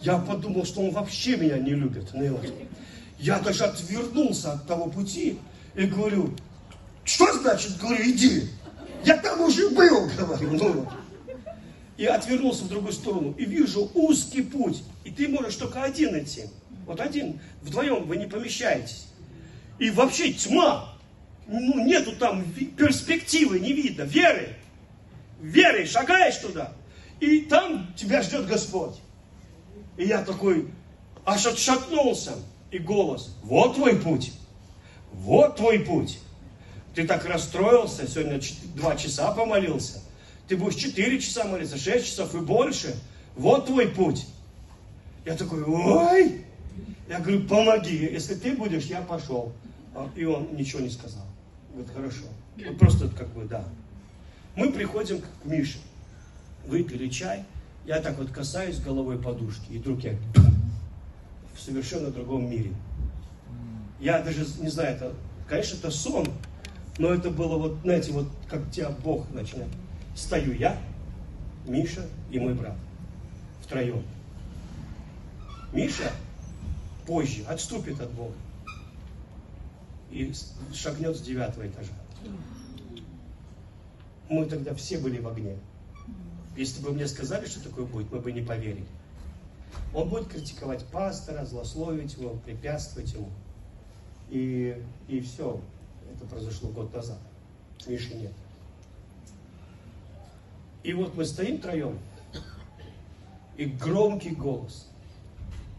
[0.00, 2.10] Я подумал, что он вообще меня не любит.
[2.14, 2.46] Ну, вот.
[3.18, 5.38] Я даже отвернулся от того пути
[5.74, 6.30] и говорю,
[7.04, 8.48] что значит, говорю, иди.
[9.04, 10.52] Я там уже был, говорю.
[10.52, 10.88] Ну,
[11.96, 13.34] и отвернулся в другую сторону.
[13.38, 14.82] И вижу узкий путь.
[15.04, 16.44] И ты можешь только один идти.
[16.86, 17.40] Вот один.
[17.62, 19.06] Вдвоем вы не помещаетесь.
[19.78, 20.94] И вообще тьма.
[21.46, 22.44] Ну, нету там
[22.76, 24.56] перспективы, не видно, веры
[25.44, 26.72] верой шагаешь туда,
[27.20, 28.96] и там тебя ждет Господь.
[29.96, 30.68] И я такой
[31.24, 32.32] аж отшатнулся,
[32.70, 34.32] и голос, вот твой путь,
[35.12, 36.18] вот твой путь.
[36.94, 38.40] Ты так расстроился, сегодня
[38.74, 40.00] два часа помолился,
[40.48, 42.96] ты будешь четыре часа молиться, шесть часов и больше,
[43.36, 44.26] вот твой путь.
[45.24, 46.44] Я такой, ой,
[47.08, 49.52] я говорю, помоги, если ты будешь, я пошел.
[49.94, 51.24] А, и он ничего не сказал.
[51.70, 52.24] Говорит, хорошо.
[52.66, 53.64] Вот просто как бы, да.
[54.56, 55.78] Мы приходим к Мише.
[56.66, 57.44] Выпили чай.
[57.86, 59.70] Я так вот касаюсь головой подушки.
[59.70, 60.16] И вдруг я
[61.54, 62.72] в совершенно другом мире.
[64.00, 65.12] Я даже не знаю, это,
[65.48, 66.26] конечно, это сон,
[66.98, 69.70] но это было вот, знаете, вот как тебя Бог начинает.
[70.14, 70.78] Стою я,
[71.66, 72.76] Миша и мой брат.
[73.62, 74.04] Втроем.
[75.72, 76.12] Миша
[77.06, 78.34] позже отступит от Бога
[80.10, 80.32] и
[80.72, 81.92] шагнет с девятого этажа
[84.28, 85.56] мы тогда все были в огне.
[86.56, 88.86] Если бы мне сказали, что такое будет, мы бы не поверили.
[89.92, 93.28] Он будет критиковать пастора, злословить его, препятствовать ему.
[94.30, 95.60] И, и все.
[96.12, 97.18] Это произошло год назад.
[97.86, 98.32] Миши нет.
[100.84, 101.98] И вот мы стоим троем,
[103.56, 104.86] и громкий голос.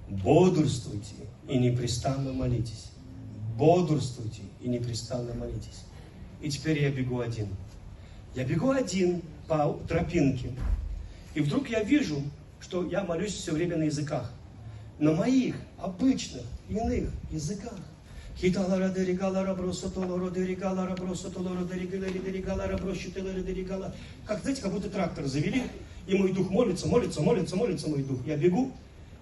[0.10, 1.16] Бодрствуйте
[1.48, 2.92] и непрестанно молитесь.
[3.56, 5.86] Бодрствуйте и непрестанно молитесь.
[6.42, 7.48] И теперь я бегу один.
[8.34, 10.52] Я бегу один по тропинке,
[11.36, 12.22] и вдруг я вижу,
[12.60, 14.32] что я молюсь все время на языках.
[14.98, 17.78] На моих обычных, иных языках.
[18.38, 23.96] Хиталара деригала рабросо толоро деригала рабросо толоро деригала деригала толоро деригала.
[24.26, 25.64] Как, знаете, как будто трактор завели,
[26.06, 28.20] и мой дух молится, молится, молится, молится мой дух.
[28.26, 28.74] Я бегу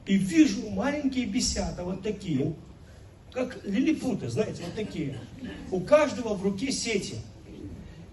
[0.07, 2.55] и вижу маленькие бесята, вот такие,
[3.31, 5.17] как лилипуты, знаете, вот такие.
[5.71, 7.15] У каждого в руке сети.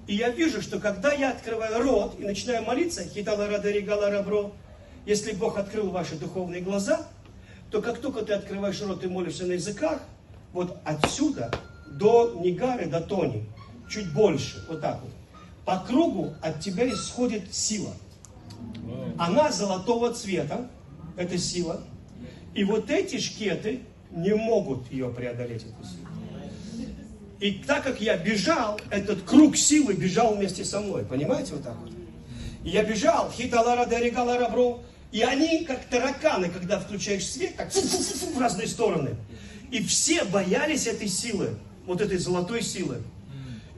[0.06, 4.52] И я вижу, что когда я открываю рот и начинаю молиться, хитала радаригала рабро,
[5.06, 7.06] если Бог открыл ваши духовные глаза,
[7.70, 10.00] то как только ты открываешь рот и молишься на языках,
[10.52, 11.50] вот отсюда
[11.86, 13.44] до Нигары, до Тони,
[13.88, 15.10] чуть больше, вот так вот,
[15.64, 17.92] по кругу от тебя исходит сила.
[19.18, 20.68] Она золотого цвета,
[21.16, 21.80] это сила.
[22.54, 26.10] И вот эти шкеты не могут ее преодолеть, эту силу.
[27.38, 31.04] И так как я бежал, этот круг силы бежал вместе со мной.
[31.04, 31.90] Понимаете, вот так вот?
[32.64, 34.82] И я бежал, хиталара дерегала бро.
[35.10, 39.16] И они, как тараканы, когда включаешь свет, так в разные стороны.
[39.70, 41.56] И все боялись этой силы,
[41.86, 43.02] вот этой золотой силы.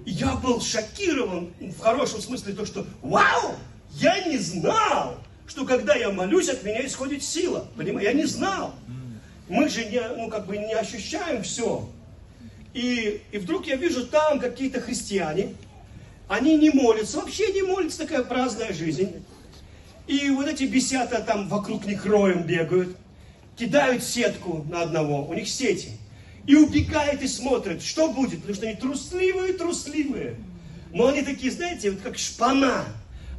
[0.05, 3.55] И я был шокирован, в хорошем смысле, то, что «Вау!
[3.93, 7.69] Я не знал, что когда я молюсь, от меня исходит сила».
[7.77, 8.11] Понимаете?
[8.11, 8.75] Я не знал.
[9.49, 11.89] Мы же не, ну, как бы не ощущаем все.
[12.75, 15.55] И, и вдруг я вижу там какие-то христиане,
[16.27, 19.23] они не молятся, вообще не молятся, такая праздная жизнь.
[20.07, 22.97] И вот эти бесята там вокруг них роем бегают,
[23.57, 25.91] кидают сетку на одного, у них сети.
[26.47, 30.37] И убегает и смотрит, что будет, потому что они трусливые, трусливые.
[30.93, 32.85] Но они такие, знаете, вот как шпана.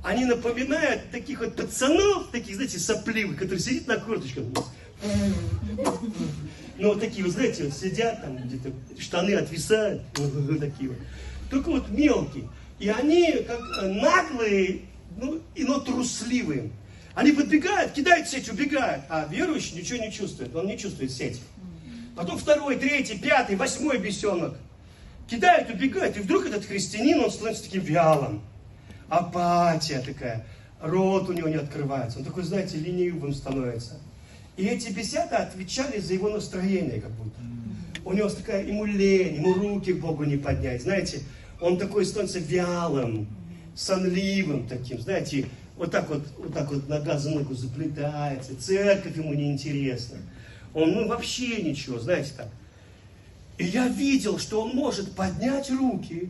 [0.03, 4.43] Они напоминают таких вот пацанов, таких, знаете, сопливых, которые сидят на курточках.
[6.77, 10.01] Ну, вот такие, вы знаете, вот сидят там где-то, штаны отвисают,
[10.59, 10.97] такие вот.
[11.49, 12.49] Только вот мелкие.
[12.79, 14.81] И они как наглые,
[15.17, 16.71] ну, и но трусливые.
[17.15, 19.03] Они подбегают, кидают сеть, убегают.
[19.09, 21.41] А верующий ничего не чувствует, он не чувствует сеть.
[22.15, 24.55] Потом второй, третий, пятый, восьмой бесенок.
[25.27, 26.17] Кидают, убегают.
[26.17, 28.41] И вдруг этот христианин, он становится таким вялым.
[29.09, 30.45] Апатия такая.
[30.81, 32.19] Рот у него не открывается.
[32.19, 33.99] Он такой, знаете, ленивым становится.
[34.57, 37.39] И эти беседы отвечали за его настроение как будто.
[38.05, 40.83] У него такая, ему лень, ему руки к Богу не поднять.
[40.83, 41.21] Знаете,
[41.61, 43.27] он такой становится вялым,
[43.75, 45.47] сонливым таким, знаете,
[45.77, 50.17] вот так вот, вот так вот нога за ногу заплетается, церковь ему неинтересна.
[50.73, 52.47] Он, ну, вообще ничего, знаете так.
[53.57, 56.29] И я видел, что он может поднять руки,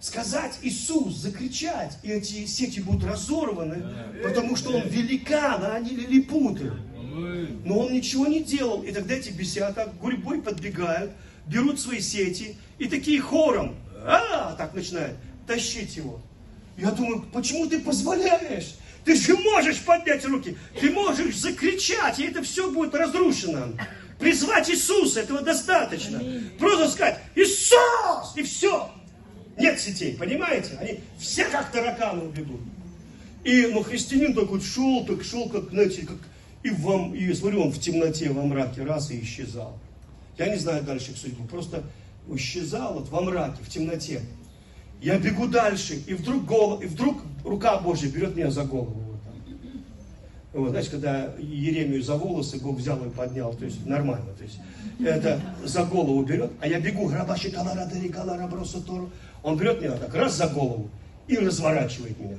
[0.00, 3.84] сказать Иисус, закричать, и эти сети будут разорваны,
[4.22, 6.72] потому что он великан, а они лилипуты.
[7.64, 11.12] Но он ничего не делал, и тогда эти бесята гурьбой подбегают,
[11.46, 15.16] берут свои сети, и такие хором, а, так начинают
[15.46, 16.20] тащить его.
[16.80, 18.76] Я думаю, почему ты позволяешь?
[19.04, 23.74] Ты же можешь поднять руки, ты можешь закричать, и это все будет разрушено.
[24.18, 26.22] Призвать Иисуса, этого достаточно.
[26.58, 28.90] Просто сказать, Иисус, и все.
[29.58, 30.76] Нет сетей, понимаете?
[30.78, 32.60] Они все как тараканы убегут.
[33.44, 36.18] И, ну, христианин такой шел, так шел, как, знаете, как,
[36.62, 39.78] и, вам, и смотрю, он в темноте, во мраке, раз и исчезал.
[40.36, 41.82] Я не знаю дальше судьбу, просто
[42.34, 44.20] исчезал вот во мраке, в темноте.
[45.00, 49.10] Я бегу дальше, и вдруг, голов, и вдруг рука Божья берет меня за голову.
[50.52, 54.58] Вот, знаете, когда Еремию за волосы Бог взял и поднял, то есть нормально, то есть
[54.98, 59.10] это за голову берет, а я бегу, грабаши каларадери каларабросу тору,
[59.42, 60.90] он берет меня так, раз за голову
[61.28, 62.38] и разворачивает меня.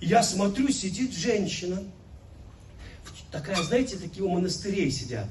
[0.00, 1.82] Я смотрю, сидит женщина,
[3.32, 5.28] такая, знаете, такие у монастырей сидят.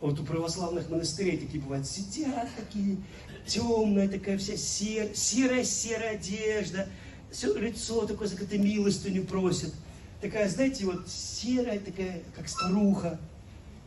[0.00, 2.98] Вот у православных монастырей такие бывают, сидят такие,
[3.46, 6.88] темная такая вся сер, серая-серая одежда,
[7.30, 9.72] все лицо такое, за какую-то милостыню просит.
[10.20, 13.18] Такая, знаете, вот серая такая, как старуха,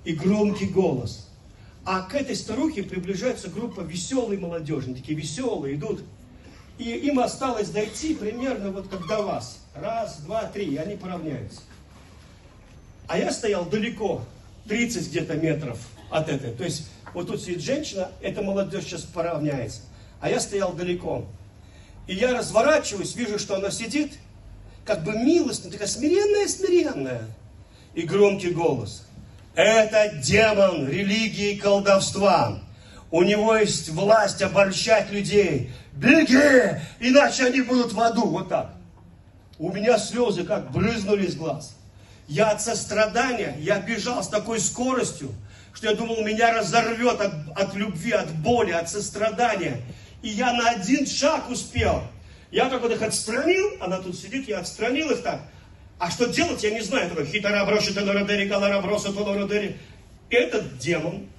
[0.03, 1.27] и громкий голос.
[1.85, 6.01] А к этой старухе приближается группа веселой молодежи, такие веселые идут.
[6.77, 9.65] И им осталось дойти примерно вот как до вас.
[9.75, 11.61] Раз, два, три, и они поравняются.
[13.07, 14.23] А я стоял далеко,
[14.67, 15.79] 30 где-то метров
[16.09, 16.51] от этой.
[16.51, 19.81] То есть вот тут сидит женщина, эта молодежь сейчас поравняется.
[20.21, 21.25] А я стоял далеко.
[22.07, 24.13] И я разворачиваюсь, вижу, что она сидит,
[24.85, 27.23] как бы милостная, такая смиренная-смиренная.
[27.93, 29.05] И громкий голос.
[29.55, 32.59] Это демон религии и колдовства.
[33.11, 35.71] У него есть власть обольщать людей.
[35.93, 38.27] Беги, иначе они будут в аду.
[38.27, 38.73] Вот так.
[39.57, 41.75] У меня слезы как брызнули из глаз.
[42.27, 45.33] Я от сострадания, я бежал с такой скоростью,
[45.79, 49.81] что я думал, меня разорвет от, от любви, от боли, от сострадания.
[50.21, 52.03] И я на один шаг успел.
[52.51, 55.39] Я так вот их отстранил, она тут сидит, я отстранил их так.
[55.97, 57.09] А что делать, я не знаю.
[57.09, 59.77] Такой хитара броши тенородери, калара броса тенородери.
[60.29, 61.29] Этот демон,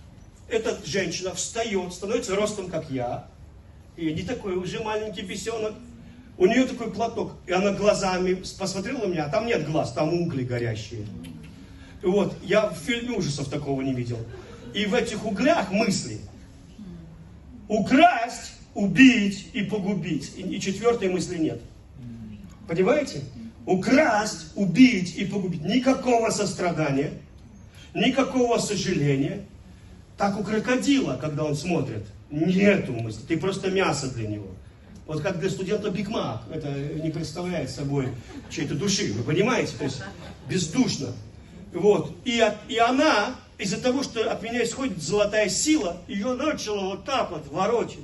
[0.49, 3.26] эта женщина встает, становится ростом, как я.
[3.99, 5.74] И не такой уже маленький бесенок.
[6.38, 7.32] У нее такой платок.
[7.47, 11.05] И она глазами посмотрела на меня, а там нет глаз, там угли горящие.
[12.03, 14.19] Вот, я в фильме ужасов такого не видел.
[14.75, 16.19] И в этих углях мысли.
[17.69, 20.33] Украсть, убить и погубить.
[20.37, 21.61] И, и четвертой мысли нет.
[22.67, 23.23] Понимаете?
[23.67, 25.63] Украсть, убить и погубить.
[25.63, 27.13] Никакого сострадания,
[27.95, 29.45] никакого сожаления.
[30.17, 33.23] Так у крокодила, когда он смотрит, нету мысли.
[33.27, 34.49] Ты просто мясо для него.
[35.07, 36.43] Вот как для студента Биг Мак.
[36.53, 38.09] Это не представляет собой
[38.51, 39.13] чьей-то души.
[39.13, 39.77] Вы понимаете?
[39.77, 40.03] То есть
[40.49, 41.09] бездушно.
[41.73, 42.12] Вот.
[42.25, 47.31] И, и она, из-за того, что от меня исходит золотая сила, ее начала вот так
[47.31, 47.99] вот ворочать.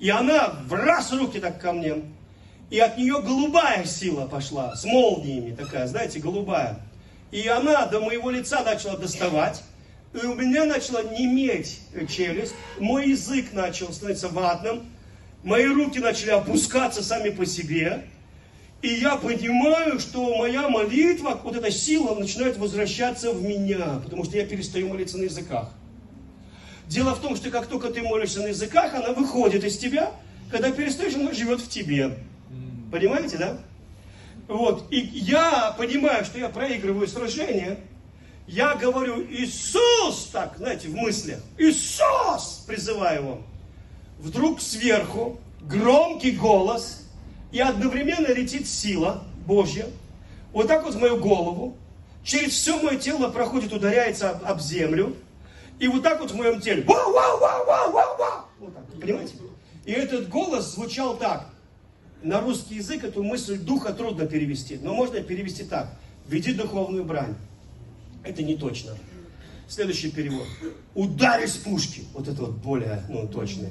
[0.00, 2.02] И она в раз руки так ко мне.
[2.70, 6.80] И от нее голубая сила пошла, с молниями такая, знаете, голубая.
[7.30, 9.62] И она до моего лица начала доставать.
[10.12, 12.54] И у меня начала неметь челюсть.
[12.78, 14.84] Мой язык начал становиться ватным.
[15.42, 18.04] Мои руки начали опускаться сами по себе.
[18.84, 24.36] И я понимаю, что моя молитва, вот эта сила начинает возвращаться в меня, потому что
[24.36, 25.70] я перестаю молиться на языках.
[26.86, 30.12] Дело в том, что как только ты молишься на языках, она выходит из тебя,
[30.50, 32.18] когда перестаешь, она живет в тебе.
[32.92, 33.58] Понимаете, да?
[34.48, 37.78] Вот, и я понимаю, что я проигрываю сражение,
[38.46, 43.42] я говорю, Иисус, так, знаете, в мыслях, Иисус, призываю его.
[44.18, 47.00] Вдруг сверху громкий голос–
[47.54, 49.86] и одновременно летит сила Божья,
[50.52, 51.76] вот так вот в мою голову,
[52.24, 55.14] через все мое тело проходит, ударяется об, об землю,
[55.78, 58.84] и вот так вот в моем теле, вау, вау, вау, вау, вау, вау, вот так,
[59.00, 59.34] понимаете?
[59.84, 61.48] И этот голос звучал так,
[62.24, 65.96] на русский язык эту мысль духа трудно перевести, но можно перевести так.
[66.26, 67.36] Веди духовную брань.
[68.24, 68.96] Это не точно.
[69.68, 70.46] Следующий перевод.
[70.94, 72.04] Ударь из пушки.
[72.14, 73.68] Вот это вот более ну, точный.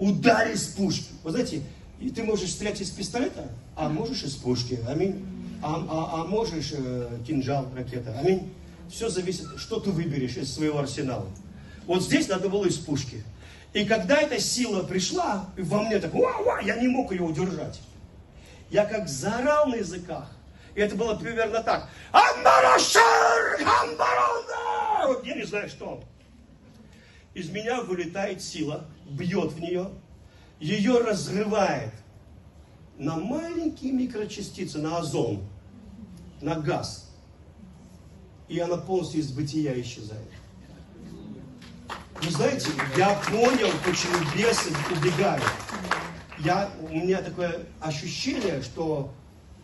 [0.00, 1.06] Ударь из пушки.
[1.22, 1.62] Вы знаете,
[2.02, 4.80] и ты можешь стрелять из пистолета, а можешь из пушки.
[4.88, 5.24] Аминь.
[5.62, 8.18] А, а, а можешь э, кинжал, ракета.
[8.18, 8.52] Аминь.
[8.90, 11.28] Все зависит, что ты выберешь из своего арсенала.
[11.86, 13.22] Вот здесь надо было из пушки.
[13.72, 17.80] И когда эта сила пришла, во мне так, -ва, я не мог ее удержать.
[18.70, 20.28] Я как заорал на языках.
[20.74, 21.88] И это было примерно так.
[22.10, 23.60] Амбарашар!
[23.60, 25.06] Амбаранда!
[25.06, 26.02] Вот я не знаю что.
[27.34, 29.90] Из меня вылетает сила, бьет в нее,
[30.62, 31.92] ее разрывает
[32.96, 35.42] на маленькие микрочастицы, на озон,
[36.40, 37.10] на газ.
[38.48, 40.28] И она полностью из бытия исчезает.
[42.22, 45.42] Вы знаете, я понял, почему бесы убегают.
[46.38, 49.12] Я, у меня такое ощущение, что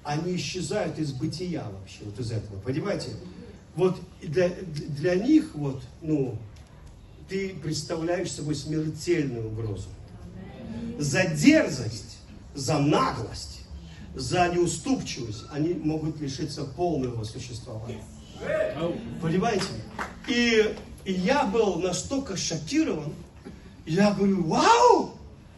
[0.02, 3.10] они исчезают из бытия вообще, вот из этого, понимаете?
[3.76, 6.36] Вот для, для них, вот, ну,
[7.28, 9.90] ты представляешь собой смертельную угрозу.
[10.98, 12.18] За дерзость,
[12.54, 13.60] за наглость,
[14.14, 18.04] за неуступчивость они могут лишиться полного существования.
[19.20, 19.66] Понимаете?
[20.26, 23.12] И, и я был настолько шокирован,
[23.86, 25.14] я говорю, вау!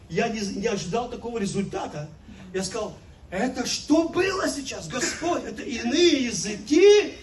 [0.09, 2.09] Я не, не ожидал такого результата.
[2.53, 2.93] Я сказал,
[3.29, 5.43] это что было сейчас, Господь?
[5.45, 7.13] Это иные языки?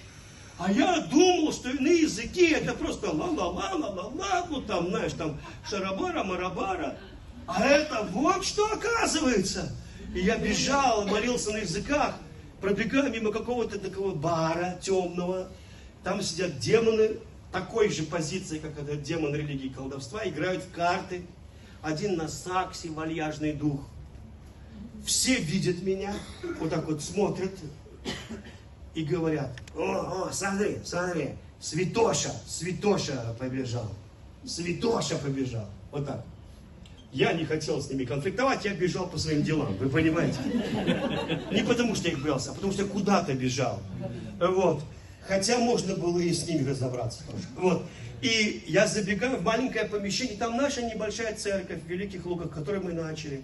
[0.58, 6.96] А я думал, что иные языки это просто ла-ла-ла-ла-ла-ла, ну там, знаешь, там шарабара-марабара.
[7.48, 9.72] А это вот что оказывается.
[10.14, 12.14] И я бежал, молился на языках,
[12.60, 15.48] пробегая мимо какого-то такого бара темного.
[16.04, 17.18] Там сидят демоны
[17.50, 21.22] такой же позиции, как этот демон религии колдовства, играют в карты.
[21.82, 23.80] Один на саксе, вальяжный дух–
[25.04, 26.14] все видят меня,
[26.60, 27.52] вот так вот смотрят
[28.94, 31.30] и говорят, о, о, смотри, смотри,
[31.60, 33.90] Святоша, Святоша побежал,
[34.44, 36.24] Святоша побежал, вот так.
[37.12, 40.38] Я не хотел с ними конфликтовать, я бежал по своим делам, вы понимаете?
[41.50, 43.80] Не потому что я их боялся, а потому что я куда-то бежал.
[44.38, 44.82] Вот.
[45.26, 47.44] Хотя можно было и с ними разобраться тоже.
[47.56, 47.86] Вот.
[48.20, 52.92] И я забегаю в маленькое помещение, там наша небольшая церковь в Великих Лугах, которую мы
[52.92, 53.42] начали.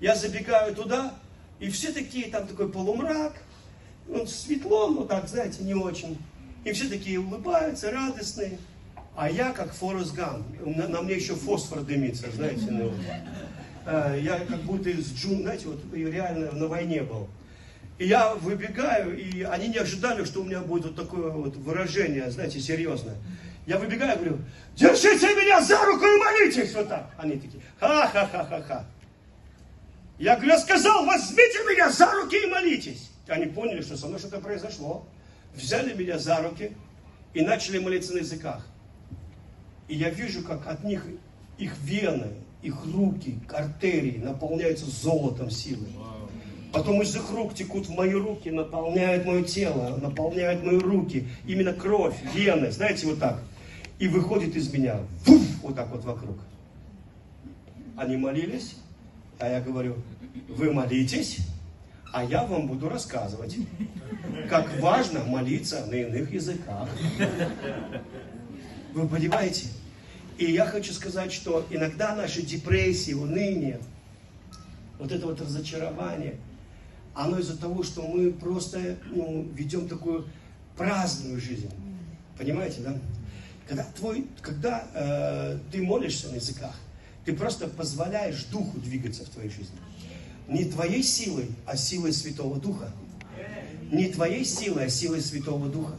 [0.00, 1.14] Я забегаю туда,
[1.60, 3.34] и все такие, там такой полумрак,
[4.08, 6.18] ну, светло, но так, знаете, не очень.
[6.64, 8.58] И все такие улыбаются, радостные.
[9.14, 12.92] А я как Форест Гам, на, на мне еще фосфор дымится, знаете, ну,
[13.84, 17.28] э, я как будто из джун, знаете, вот реально на войне был.
[17.98, 22.30] И я выбегаю, и они не ожидали, что у меня будет вот такое вот выражение,
[22.30, 23.16] знаете, серьезное.
[23.66, 24.38] Я выбегаю, говорю,
[24.76, 27.10] держите меня за руку и молитесь, вот так.
[27.18, 28.86] Они такие, ха-ха-ха-ха-ха.
[30.18, 33.10] Я говорю, я сказал, возьмите меня за руки и молитесь.
[33.28, 35.06] Они поняли, что со мной что-то произошло.
[35.54, 36.72] Взяли меня за руки
[37.34, 38.66] и начали молиться на языках.
[39.88, 41.06] И я вижу, как от них
[41.58, 42.28] их вены,
[42.62, 45.86] их руки, артерии наполняются золотом силы.
[46.72, 51.26] Потом из их рук текут в мои руки, наполняют мое тело, наполняют мои руки.
[51.46, 53.42] Именно кровь, вены, знаете, вот так.
[53.98, 56.38] И выходит из меня, фуф, вот так вот вокруг.
[57.96, 58.76] Они молились,
[59.38, 59.96] а я говорю,
[60.48, 61.38] вы молитесь,
[62.12, 63.56] а я вам буду рассказывать,
[64.48, 66.88] как важно молиться на иных языках.
[68.92, 69.66] Вы понимаете?
[70.38, 73.80] И я хочу сказать, что иногда наши депрессии, уныние,
[74.98, 76.36] вот это вот разочарование,
[77.14, 80.26] оно из-за того, что мы просто ну, ведем такую
[80.76, 81.70] праздную жизнь.
[82.38, 82.96] Понимаете, да?
[83.68, 86.74] Когда, твой, когда э, ты молишься на языках,
[87.24, 89.76] ты просто позволяешь Духу двигаться в твоей жизни.
[90.48, 92.92] Не твоей силой, а силой Святого Духа.
[93.90, 95.94] Не твоей силой, а силой Святого Духа.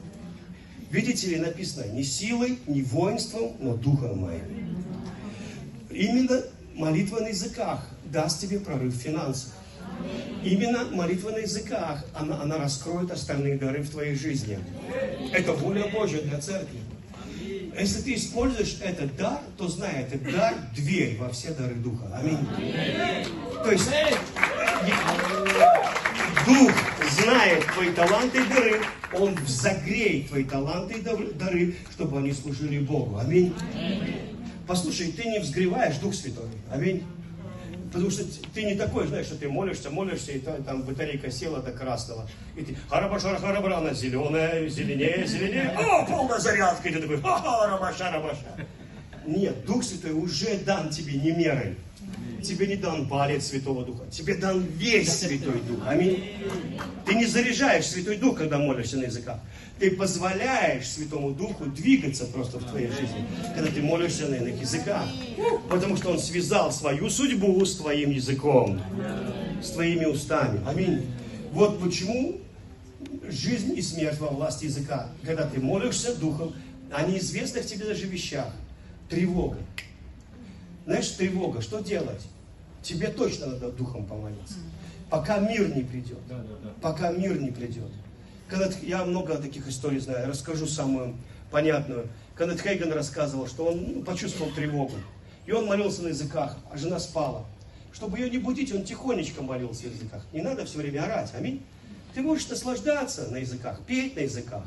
[0.93, 4.77] Видите ли, написано, не силой, не воинством, но Духом моим.
[5.89, 6.43] Именно
[6.75, 9.53] молитва на языках даст тебе прорыв в финансах.
[10.43, 14.59] Именно молитва на языках, она, она раскроет остальные дары в твоей жизни.
[15.33, 16.77] Это воля Божья для церкви.
[17.75, 22.05] Если ты используешь этот дар, то знай, этот дар– дверь во все дары Духа.
[22.15, 22.37] Аминь.
[23.63, 23.89] То есть
[26.45, 26.71] Дух
[27.21, 28.81] знает твои таланты и дары,
[29.13, 33.17] Он загреет твои таланты и дары, чтобы они служили Богу.
[33.17, 33.53] Аминь.
[34.67, 36.49] Послушай, ты не взгреваешь Дух Святой.
[36.71, 37.03] Аминь.
[37.91, 38.23] Потому что
[38.55, 42.27] ты не такой, знаешь, что ты молишься, молишься, и там батарейка села до красного.
[42.55, 45.75] И ты харабашара харабара, она зеленая, зеленее, зеленее.
[45.77, 46.89] О, полная зарядка.
[46.89, 48.67] И ты такой, ха-ха, рабаша, рабаша.
[49.27, 51.75] Нет, Дух Святой уже дан тебе не мерой.
[52.43, 55.79] Тебе не дан палец Святого Духа, тебе дан весь Святой Дух.
[55.87, 56.23] Аминь.
[57.05, 59.39] Ты не заряжаешь Святой Дух, когда молишься на языках.
[59.79, 63.25] Ты позволяешь Святому Духу двигаться просто в твоей жизни,
[63.55, 65.07] когда ты молишься на иных языках.
[65.69, 68.79] Потому что Он связал свою судьбу с твоим языком,
[69.61, 70.61] с твоими устами.
[70.67, 71.05] Аминь.
[71.51, 72.39] Вот почему
[73.27, 75.09] жизнь и смерть во власти языка.
[75.23, 76.53] Когда ты молишься Духом
[76.91, 78.53] о неизвестных тебе даже вещах.
[79.09, 79.57] Тревога.
[80.85, 82.21] Знаешь, тревога, что делать?
[82.83, 84.55] Тебе точно надо Духом помолиться.
[85.09, 86.19] Пока мир не придет.
[86.81, 87.89] Пока мир не придет.
[88.47, 91.15] Когда, я много таких историй знаю, расскажу самую
[91.49, 92.09] понятную.
[92.35, 94.95] Когда Хейген рассказывал, что он ну, почувствовал тревогу.
[95.45, 97.45] И он молился на языках, а жена спала.
[97.93, 100.25] Чтобы ее не будить, он тихонечко молился на языках.
[100.33, 101.31] Не надо все время орать.
[101.35, 101.63] Аминь.
[102.13, 104.65] Ты можешь наслаждаться на языках, петь на языках.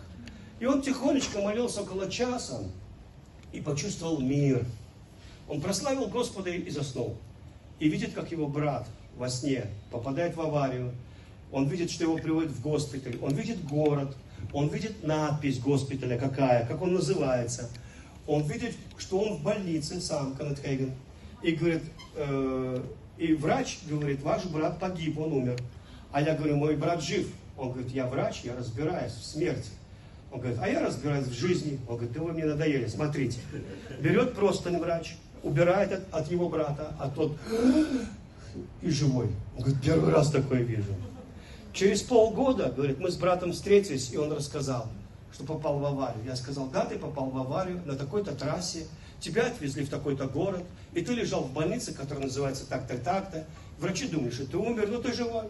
[0.58, 2.62] И он тихонечко молился около часа
[3.52, 4.64] и почувствовал мир.
[5.48, 7.18] Он прославил Господа и заснул.
[7.78, 10.92] И видит, как его брат во сне попадает в аварию.
[11.52, 13.16] Он видит, что его приводят в госпиталь.
[13.22, 14.16] Он видит город.
[14.52, 17.68] Он видит надпись госпиталя какая, как он называется.
[18.26, 20.92] Он видит, что он в больнице сам, Канет Хейген.
[21.42, 21.82] И говорит,
[22.16, 22.82] э,
[23.18, 25.58] и врач говорит, ваш брат погиб, он умер.
[26.12, 27.28] А я говорю, мой брат жив.
[27.56, 29.70] Он говорит, я врач, я разбираюсь в смерти.
[30.32, 31.78] Он говорит, а я разбираюсь в жизни.
[31.88, 33.38] Он говорит, да вы мне надоели, смотрите.
[34.00, 35.16] Берет просто врач,
[35.46, 37.36] убирает от, от его брата, а тот
[38.82, 39.28] и живой.
[39.56, 40.94] Он говорит, первый раз такое вижу.
[41.72, 44.88] Через полгода, говорит, мы с братом встретились, и он рассказал,
[45.32, 46.24] что попал в аварию.
[46.24, 48.86] Я сказал, да, ты попал в аварию на такой-то трассе,
[49.20, 53.44] тебя отвезли в такой-то город, и ты лежал в больнице, которая называется так-то, так-то.
[53.78, 55.48] Врачи думают, что ты умер, но ты живой.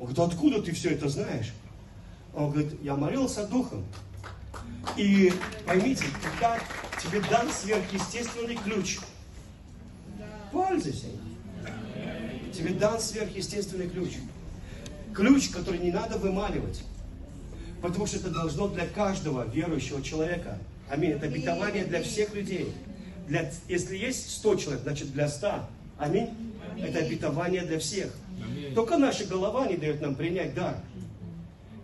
[0.00, 1.52] Он говорит, откуда ты все это знаешь?
[2.34, 3.84] Он говорит, я молился духом.
[4.96, 5.32] И
[5.66, 6.58] поймите, когда
[7.02, 8.98] тебе дан сверхъестественный ключ,
[10.52, 12.52] пользуйся им.
[12.52, 14.14] Тебе дан сверхъестественный ключ.
[15.14, 16.82] Ключ, который не надо вымаливать.
[17.82, 20.58] Потому что это должно для каждого верующего человека.
[20.88, 21.12] Аминь.
[21.12, 22.72] Это обетование для всех людей.
[23.26, 25.66] Для, если есть 100 человек, значит для 100.
[25.98, 26.30] Аминь.
[26.80, 28.12] Это обетование для всех.
[28.74, 30.76] Только наша голова не дает нам принять дар.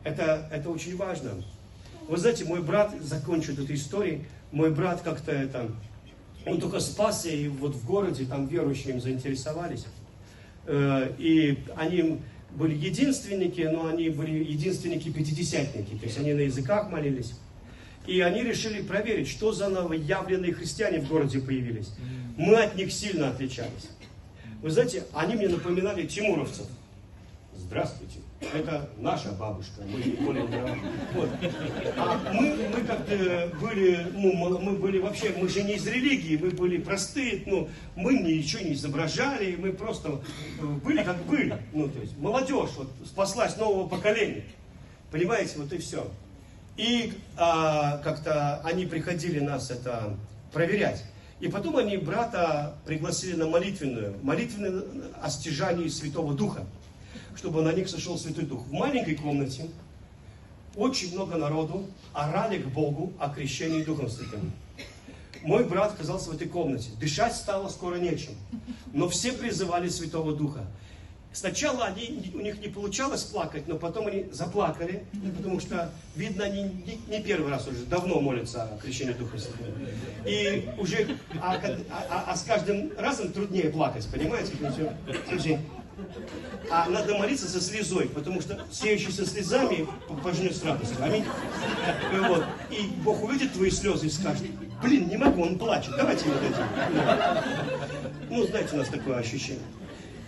[0.05, 1.31] Это, это очень важно.
[2.09, 5.71] Вы знаете, мой брат, закончу эту историю, мой брат как-то это,
[6.47, 9.86] он только спасся, и вот в городе там верующие им заинтересовались.
[10.66, 12.20] Э, и они
[12.55, 17.34] были единственники, но они были единственники-пятидесятники, то есть они на языках молились.
[18.07, 21.90] И они решили проверить, что за новоявленные христиане в городе появились.
[22.36, 23.88] Мы от них сильно отличались.
[24.61, 26.66] Вы знаете, они мне напоминали тимуровцев.
[27.57, 28.18] Здравствуйте.
[28.53, 30.45] Это наша бабушка, мы более
[31.14, 31.28] вот.
[31.97, 36.51] А мы, мы как-то были, ну, мы были вообще, мы же не из религии, мы
[36.51, 40.20] были простые, ну, мы ничего не изображали, мы просто
[40.61, 41.59] э, были как были.
[41.72, 44.45] Ну, то есть молодежь вот спаслась нового поколения.
[45.11, 46.11] Понимаете, вот и все.
[46.76, 50.16] И а, как-то они приходили нас это
[50.53, 51.05] проверять.
[51.40, 54.82] И потом они брата пригласили на молитвенную, молитвенное
[55.20, 56.64] о стяжании Святого Духа,
[57.37, 58.66] чтобы на них сошел Святой Дух.
[58.66, 59.68] В маленькой комнате
[60.76, 64.53] очень много народу орали к Богу о крещении Духом Святым.
[65.43, 66.91] Мой брат оказался в этой комнате.
[66.99, 68.32] Дышать стало скоро нечем.
[68.93, 70.64] Но все призывали Святого Духа.
[71.32, 75.05] Сначала они, у них не получалось плакать, но потом они заплакали,
[75.37, 79.68] потому что, видно, они не, не первый раз уже давно молятся о крещении Духа Святого.
[80.26, 81.61] И уже, а,
[81.91, 84.53] а, а с каждым разом труднее плакать, понимаете?
[85.28, 85.59] Слушай,
[86.70, 89.86] а надо молиться со слезой, потому что сеющий со слезами
[90.22, 90.97] пожнет с радостью.
[91.03, 91.24] Аминь.
[92.12, 92.45] И, вот.
[92.70, 94.47] и Бог увидит твои слезы и скажет,
[94.82, 96.66] блин, не могу, он плачет, давайте ему дадим.
[98.30, 99.62] Ну, знаете, у нас такое ощущение.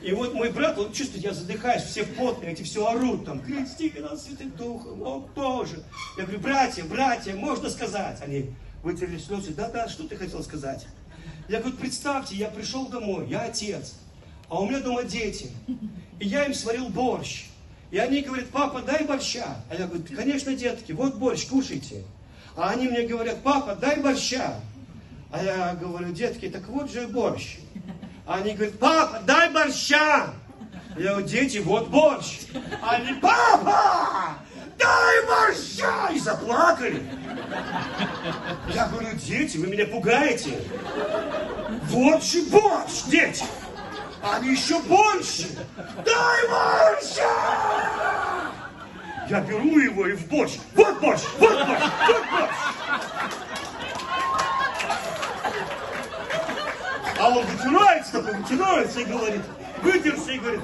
[0.02, 3.92] И вот мой брат, он чувствует, я задыхаюсь, все потные, эти все орут, там, крести
[3.98, 5.82] нас Святым Духом, о, тоже.
[6.16, 8.20] Я говорю, братья, братья, можно сказать?
[8.22, 8.50] Они
[8.84, 10.86] вытерли слезы, да-да, что ты хотел сказать?
[11.48, 13.94] Я говорю, представьте, я пришел домой, я отец,
[14.49, 15.51] а у меня дома дети,
[16.18, 17.47] и я им сварил борщ.
[17.90, 19.57] И они говорят, папа, дай борща.
[19.70, 22.05] А я говорю, конечно, детки, вот борщ, кушайте.
[22.57, 24.61] А они мне говорят, папа, дай борща.
[25.30, 27.59] А я говорю, детки, так вот же борщ.
[28.26, 30.30] Они говорят, папа, дай борща.
[30.99, 32.40] Я говорю, дети, вот борщ.
[32.82, 34.38] Они, папа,
[34.78, 36.09] дай борща.
[36.12, 37.03] И заплакали.
[38.74, 40.59] Я говорю, дети, вы меня пугаете.
[41.84, 43.44] Вот же борщ, дети.
[44.32, 45.48] Они еще больше.
[46.04, 47.30] Дай борща.
[49.28, 50.52] Я беру его и в борщ.
[50.74, 52.56] Вот борщ, вот борщ, вот борщ.
[57.18, 59.42] А он вытирается, такой вытирается и говорит,
[59.82, 60.60] вытерся и говорит,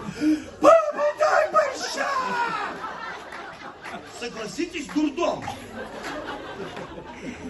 [0.60, 2.08] папа, дай борща!
[4.20, 5.44] Согласитесь, дурдом.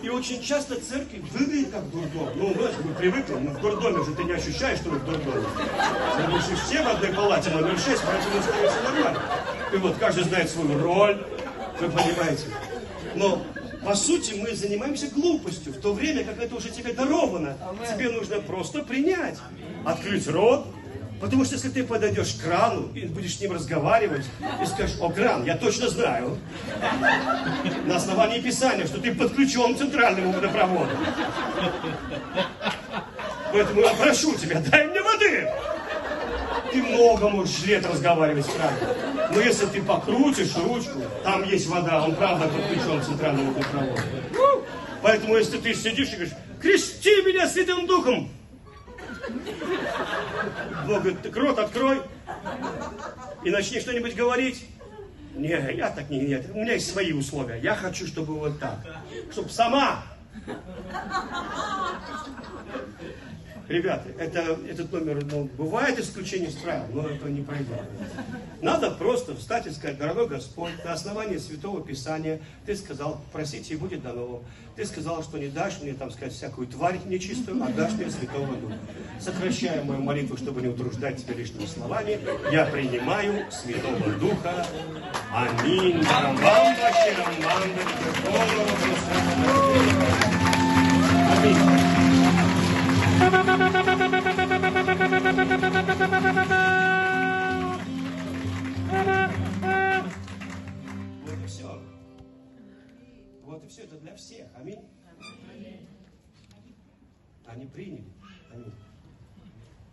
[0.02, 2.28] И очень часто церковь выглядит как дурдом.
[2.36, 5.46] Ну, знаешь, мы привыкли, но в дурдоме же ты не ощущаешь, что вы в дурдоме.
[6.28, 9.22] Мы же все в одной палате номер 6, поэтому остается нормально.
[9.72, 11.24] И вот каждый знает свою роль,
[11.80, 12.44] вы понимаете.
[13.14, 13.42] Но
[13.84, 17.56] по сути, мы занимаемся глупостью, в то время как это уже тебе даровано.
[17.92, 19.38] Тебе нужно просто принять,
[19.84, 20.66] открыть рот,
[21.22, 24.24] Потому что если ты подойдешь к крану и будешь с ним разговаривать,
[24.60, 26.36] и скажешь, о, кран, я точно знаю,
[27.86, 30.90] на основании Писания, что ты подключен к центральному водопроводу.
[33.52, 35.48] Поэтому я прошу тебя, дай мне воды.
[36.72, 38.96] Ты много можешь лет разговаривать с краном.
[39.32, 44.02] Но если ты покрутишь ручку, там есть вода, он правда подключен к центральному водопроводу.
[45.02, 48.28] Поэтому если ты сидишь и говоришь, крести меня Святым Духом,
[50.86, 52.02] Бог говорит, ты рот открой
[53.44, 54.66] и начни что-нибудь говорить.
[55.34, 57.58] Не, я так не, нет, у меня есть свои условия.
[57.60, 58.78] Я хочу, чтобы вот так.
[59.30, 60.02] Чтобы сама.
[63.68, 67.82] Ребята, это, этот номер, ну, бывает исключение из правил, но это не пройдет.
[68.60, 73.76] Надо просто встать и сказать, дорогой Господь, на основании Святого Писания ты сказал, просите и
[73.76, 74.42] будет дано вам.
[74.76, 78.54] Ты сказал, что не дашь мне, там сказать, всякую тварь нечистую, а дашь мне Святого
[78.56, 78.78] Духа.
[79.20, 82.18] Сокращая мою молитву, чтобы не утруждать тебя лишними словами,
[82.50, 84.66] я принимаю Святого Духа.
[85.32, 86.02] Аминь.
[91.38, 91.81] Аминь.
[93.32, 93.40] Вот
[101.42, 101.82] и все.
[103.42, 103.82] Вот и все.
[103.82, 104.48] Это для всех.
[104.54, 104.80] Аминь.
[107.46, 108.04] Они приняли.
[108.52, 108.72] Аминь.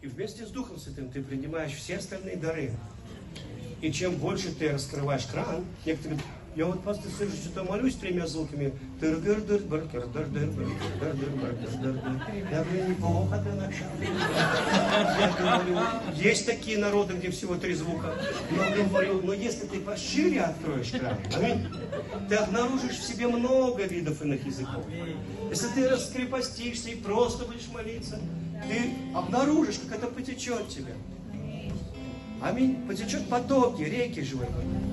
[0.01, 2.73] И вместе с Духом Святым ты принимаешь все остальные дары.
[3.81, 6.19] И чем больше ты раскрываешь кран, некоторые
[6.59, 8.73] я вот просто слышу, что-то молюсь тремя звуками.
[9.01, 9.11] Я
[12.65, 13.85] говорю, неплохо ты начал.
[15.19, 15.79] Я говорю,
[16.17, 18.13] есть такие народы, где всего три звука.
[18.51, 20.91] Но говорю, но если ты пошире откроешь
[21.33, 21.65] аминь,
[22.27, 24.83] ты обнаружишь в себе много видов иных языков.
[25.49, 28.19] Если ты раскрепостишься и просто будешь молиться,
[28.67, 30.93] ты обнаружишь, как это потечет тебе.
[32.41, 32.85] Аминь.
[32.85, 34.88] Потечет потоки, реки живой воды.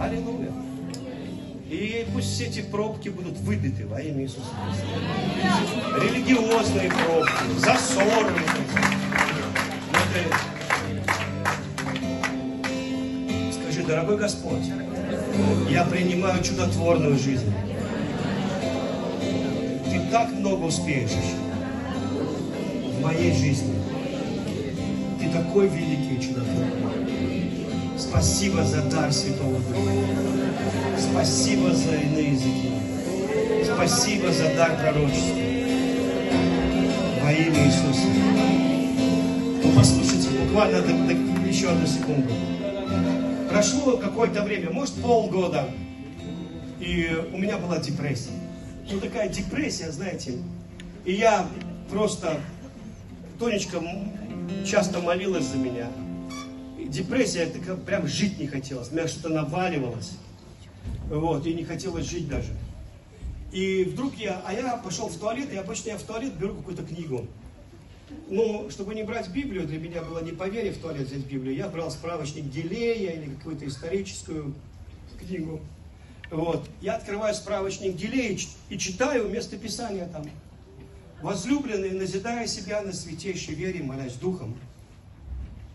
[0.00, 0.50] Аллилуйя.
[1.68, 6.02] И пусть все эти пробки будут выбиты во имя Иисуса Христа.
[6.02, 8.32] Религиозные пробки, засоры.
[13.52, 14.64] Скажи, дорогой Господь,
[15.68, 17.52] я принимаю чудотворную жизнь.
[19.84, 21.10] Ты так много успеешь
[22.96, 23.74] в моей жизни.
[25.20, 27.09] Ты такой великий и чудотворный.
[28.00, 29.92] Спасибо за дар Святого Духа.
[30.98, 32.72] Спасибо за иные языки.
[33.62, 35.36] Спасибо за дар пророчества.
[37.22, 38.06] Во имя Иисуса.
[39.62, 40.78] Ну, послушайте, буквально
[41.46, 42.32] еще одну секунду.
[43.50, 45.66] Прошло какое-то время, может полгода,
[46.80, 48.32] и у меня была депрессия.
[48.90, 50.38] Ну, такая депрессия, знаете.
[51.04, 51.46] И я
[51.90, 52.40] просто,
[53.38, 53.78] Тонечка
[54.64, 55.88] часто молилась за меня
[56.90, 58.90] депрессия, это как прям жить не хотелось.
[58.90, 60.12] Меня что-то наваливалось.
[61.08, 62.52] Вот, и не хотелось жить даже.
[63.52, 66.84] И вдруг я, а я пошел в туалет, и обычно я в туалет беру какую-то
[66.84, 67.26] книгу.
[68.28, 71.68] Ну, чтобы не брать Библию, для меня было не поверить в туалет взять Библию, я
[71.68, 74.54] брал справочник Гилея или какую-то историческую
[75.18, 75.60] книгу.
[76.30, 76.68] Вот.
[76.80, 78.38] Я открываю справочник Гилея
[78.68, 80.24] и читаю место Писания там.
[81.22, 84.56] Возлюбленный, назидая себя на святейшей вере, молясь духом,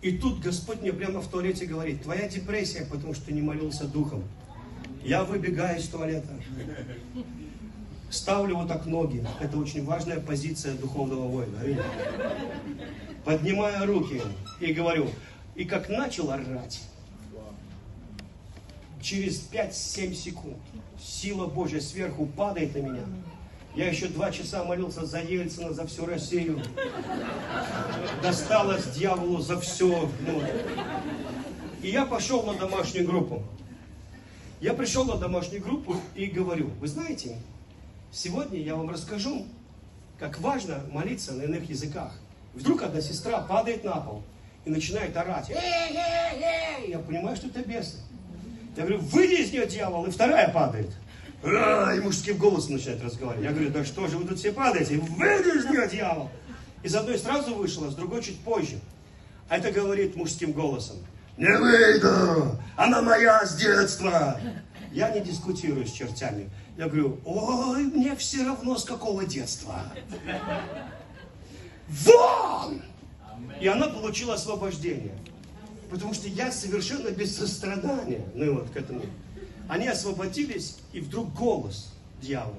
[0.05, 4.23] и тут Господь мне прямо в туалете говорит, твоя депрессия, потому что не молился духом.
[5.03, 6.29] Я выбегаю из туалета.
[8.11, 9.25] Ставлю вот так ноги.
[9.39, 11.57] Это очень важная позиция духовного воина.
[13.23, 14.21] Поднимаю руки
[14.59, 15.09] и говорю,
[15.55, 16.83] и как начал орать,
[19.01, 20.57] через 5-7 секунд
[21.01, 23.03] сила Божья сверху падает на меня.
[23.75, 26.61] Я еще два часа молился за Ельцина, за всю Россию.
[28.23, 30.09] Досталось дьяволу за все.
[30.21, 30.41] Ну.
[31.81, 33.43] И я пошел на домашнюю группу.
[34.61, 37.37] Я пришел на домашнюю группу и говорю, вы знаете,
[38.13, 39.45] сегодня я вам расскажу,
[40.17, 42.13] как важно молиться на иных языках.
[42.53, 44.23] Вдруг одна сестра падает на пол
[44.63, 45.49] и начинает орать.
[45.49, 47.97] Я понимаю, что это бесы.
[48.77, 50.91] Я говорю, выйди из нее, дьявол, и вторая падает
[51.43, 53.45] и мужским голосом начинает разговаривать.
[53.45, 54.95] Я говорю, да что же вы тут все падаете?
[54.95, 56.29] Из нее, дьявол!
[56.83, 58.79] Из одной сразу вышел, а с другой чуть позже.
[59.49, 60.97] А это говорит мужским голосом.
[61.37, 64.39] Не выйду, она моя с детства.
[64.91, 66.49] Я не дискутирую с чертями.
[66.77, 69.81] Я говорю, ой, мне все равно с какого детства.
[71.87, 72.81] Вон!
[73.59, 75.17] И она получила освобождение.
[75.89, 79.01] Потому что я совершенно без сострадания, ну вот к этому.
[79.67, 82.55] Они освободились, и вдруг голос дьявола.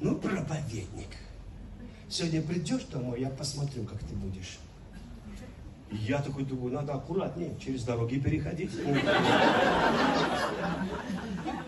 [0.00, 1.08] Ну, проповедник,
[2.08, 4.58] сегодня придешь домой, я посмотрю, как ты будешь.
[5.90, 8.70] И я такой думаю, надо аккуратнее через дороги переходить.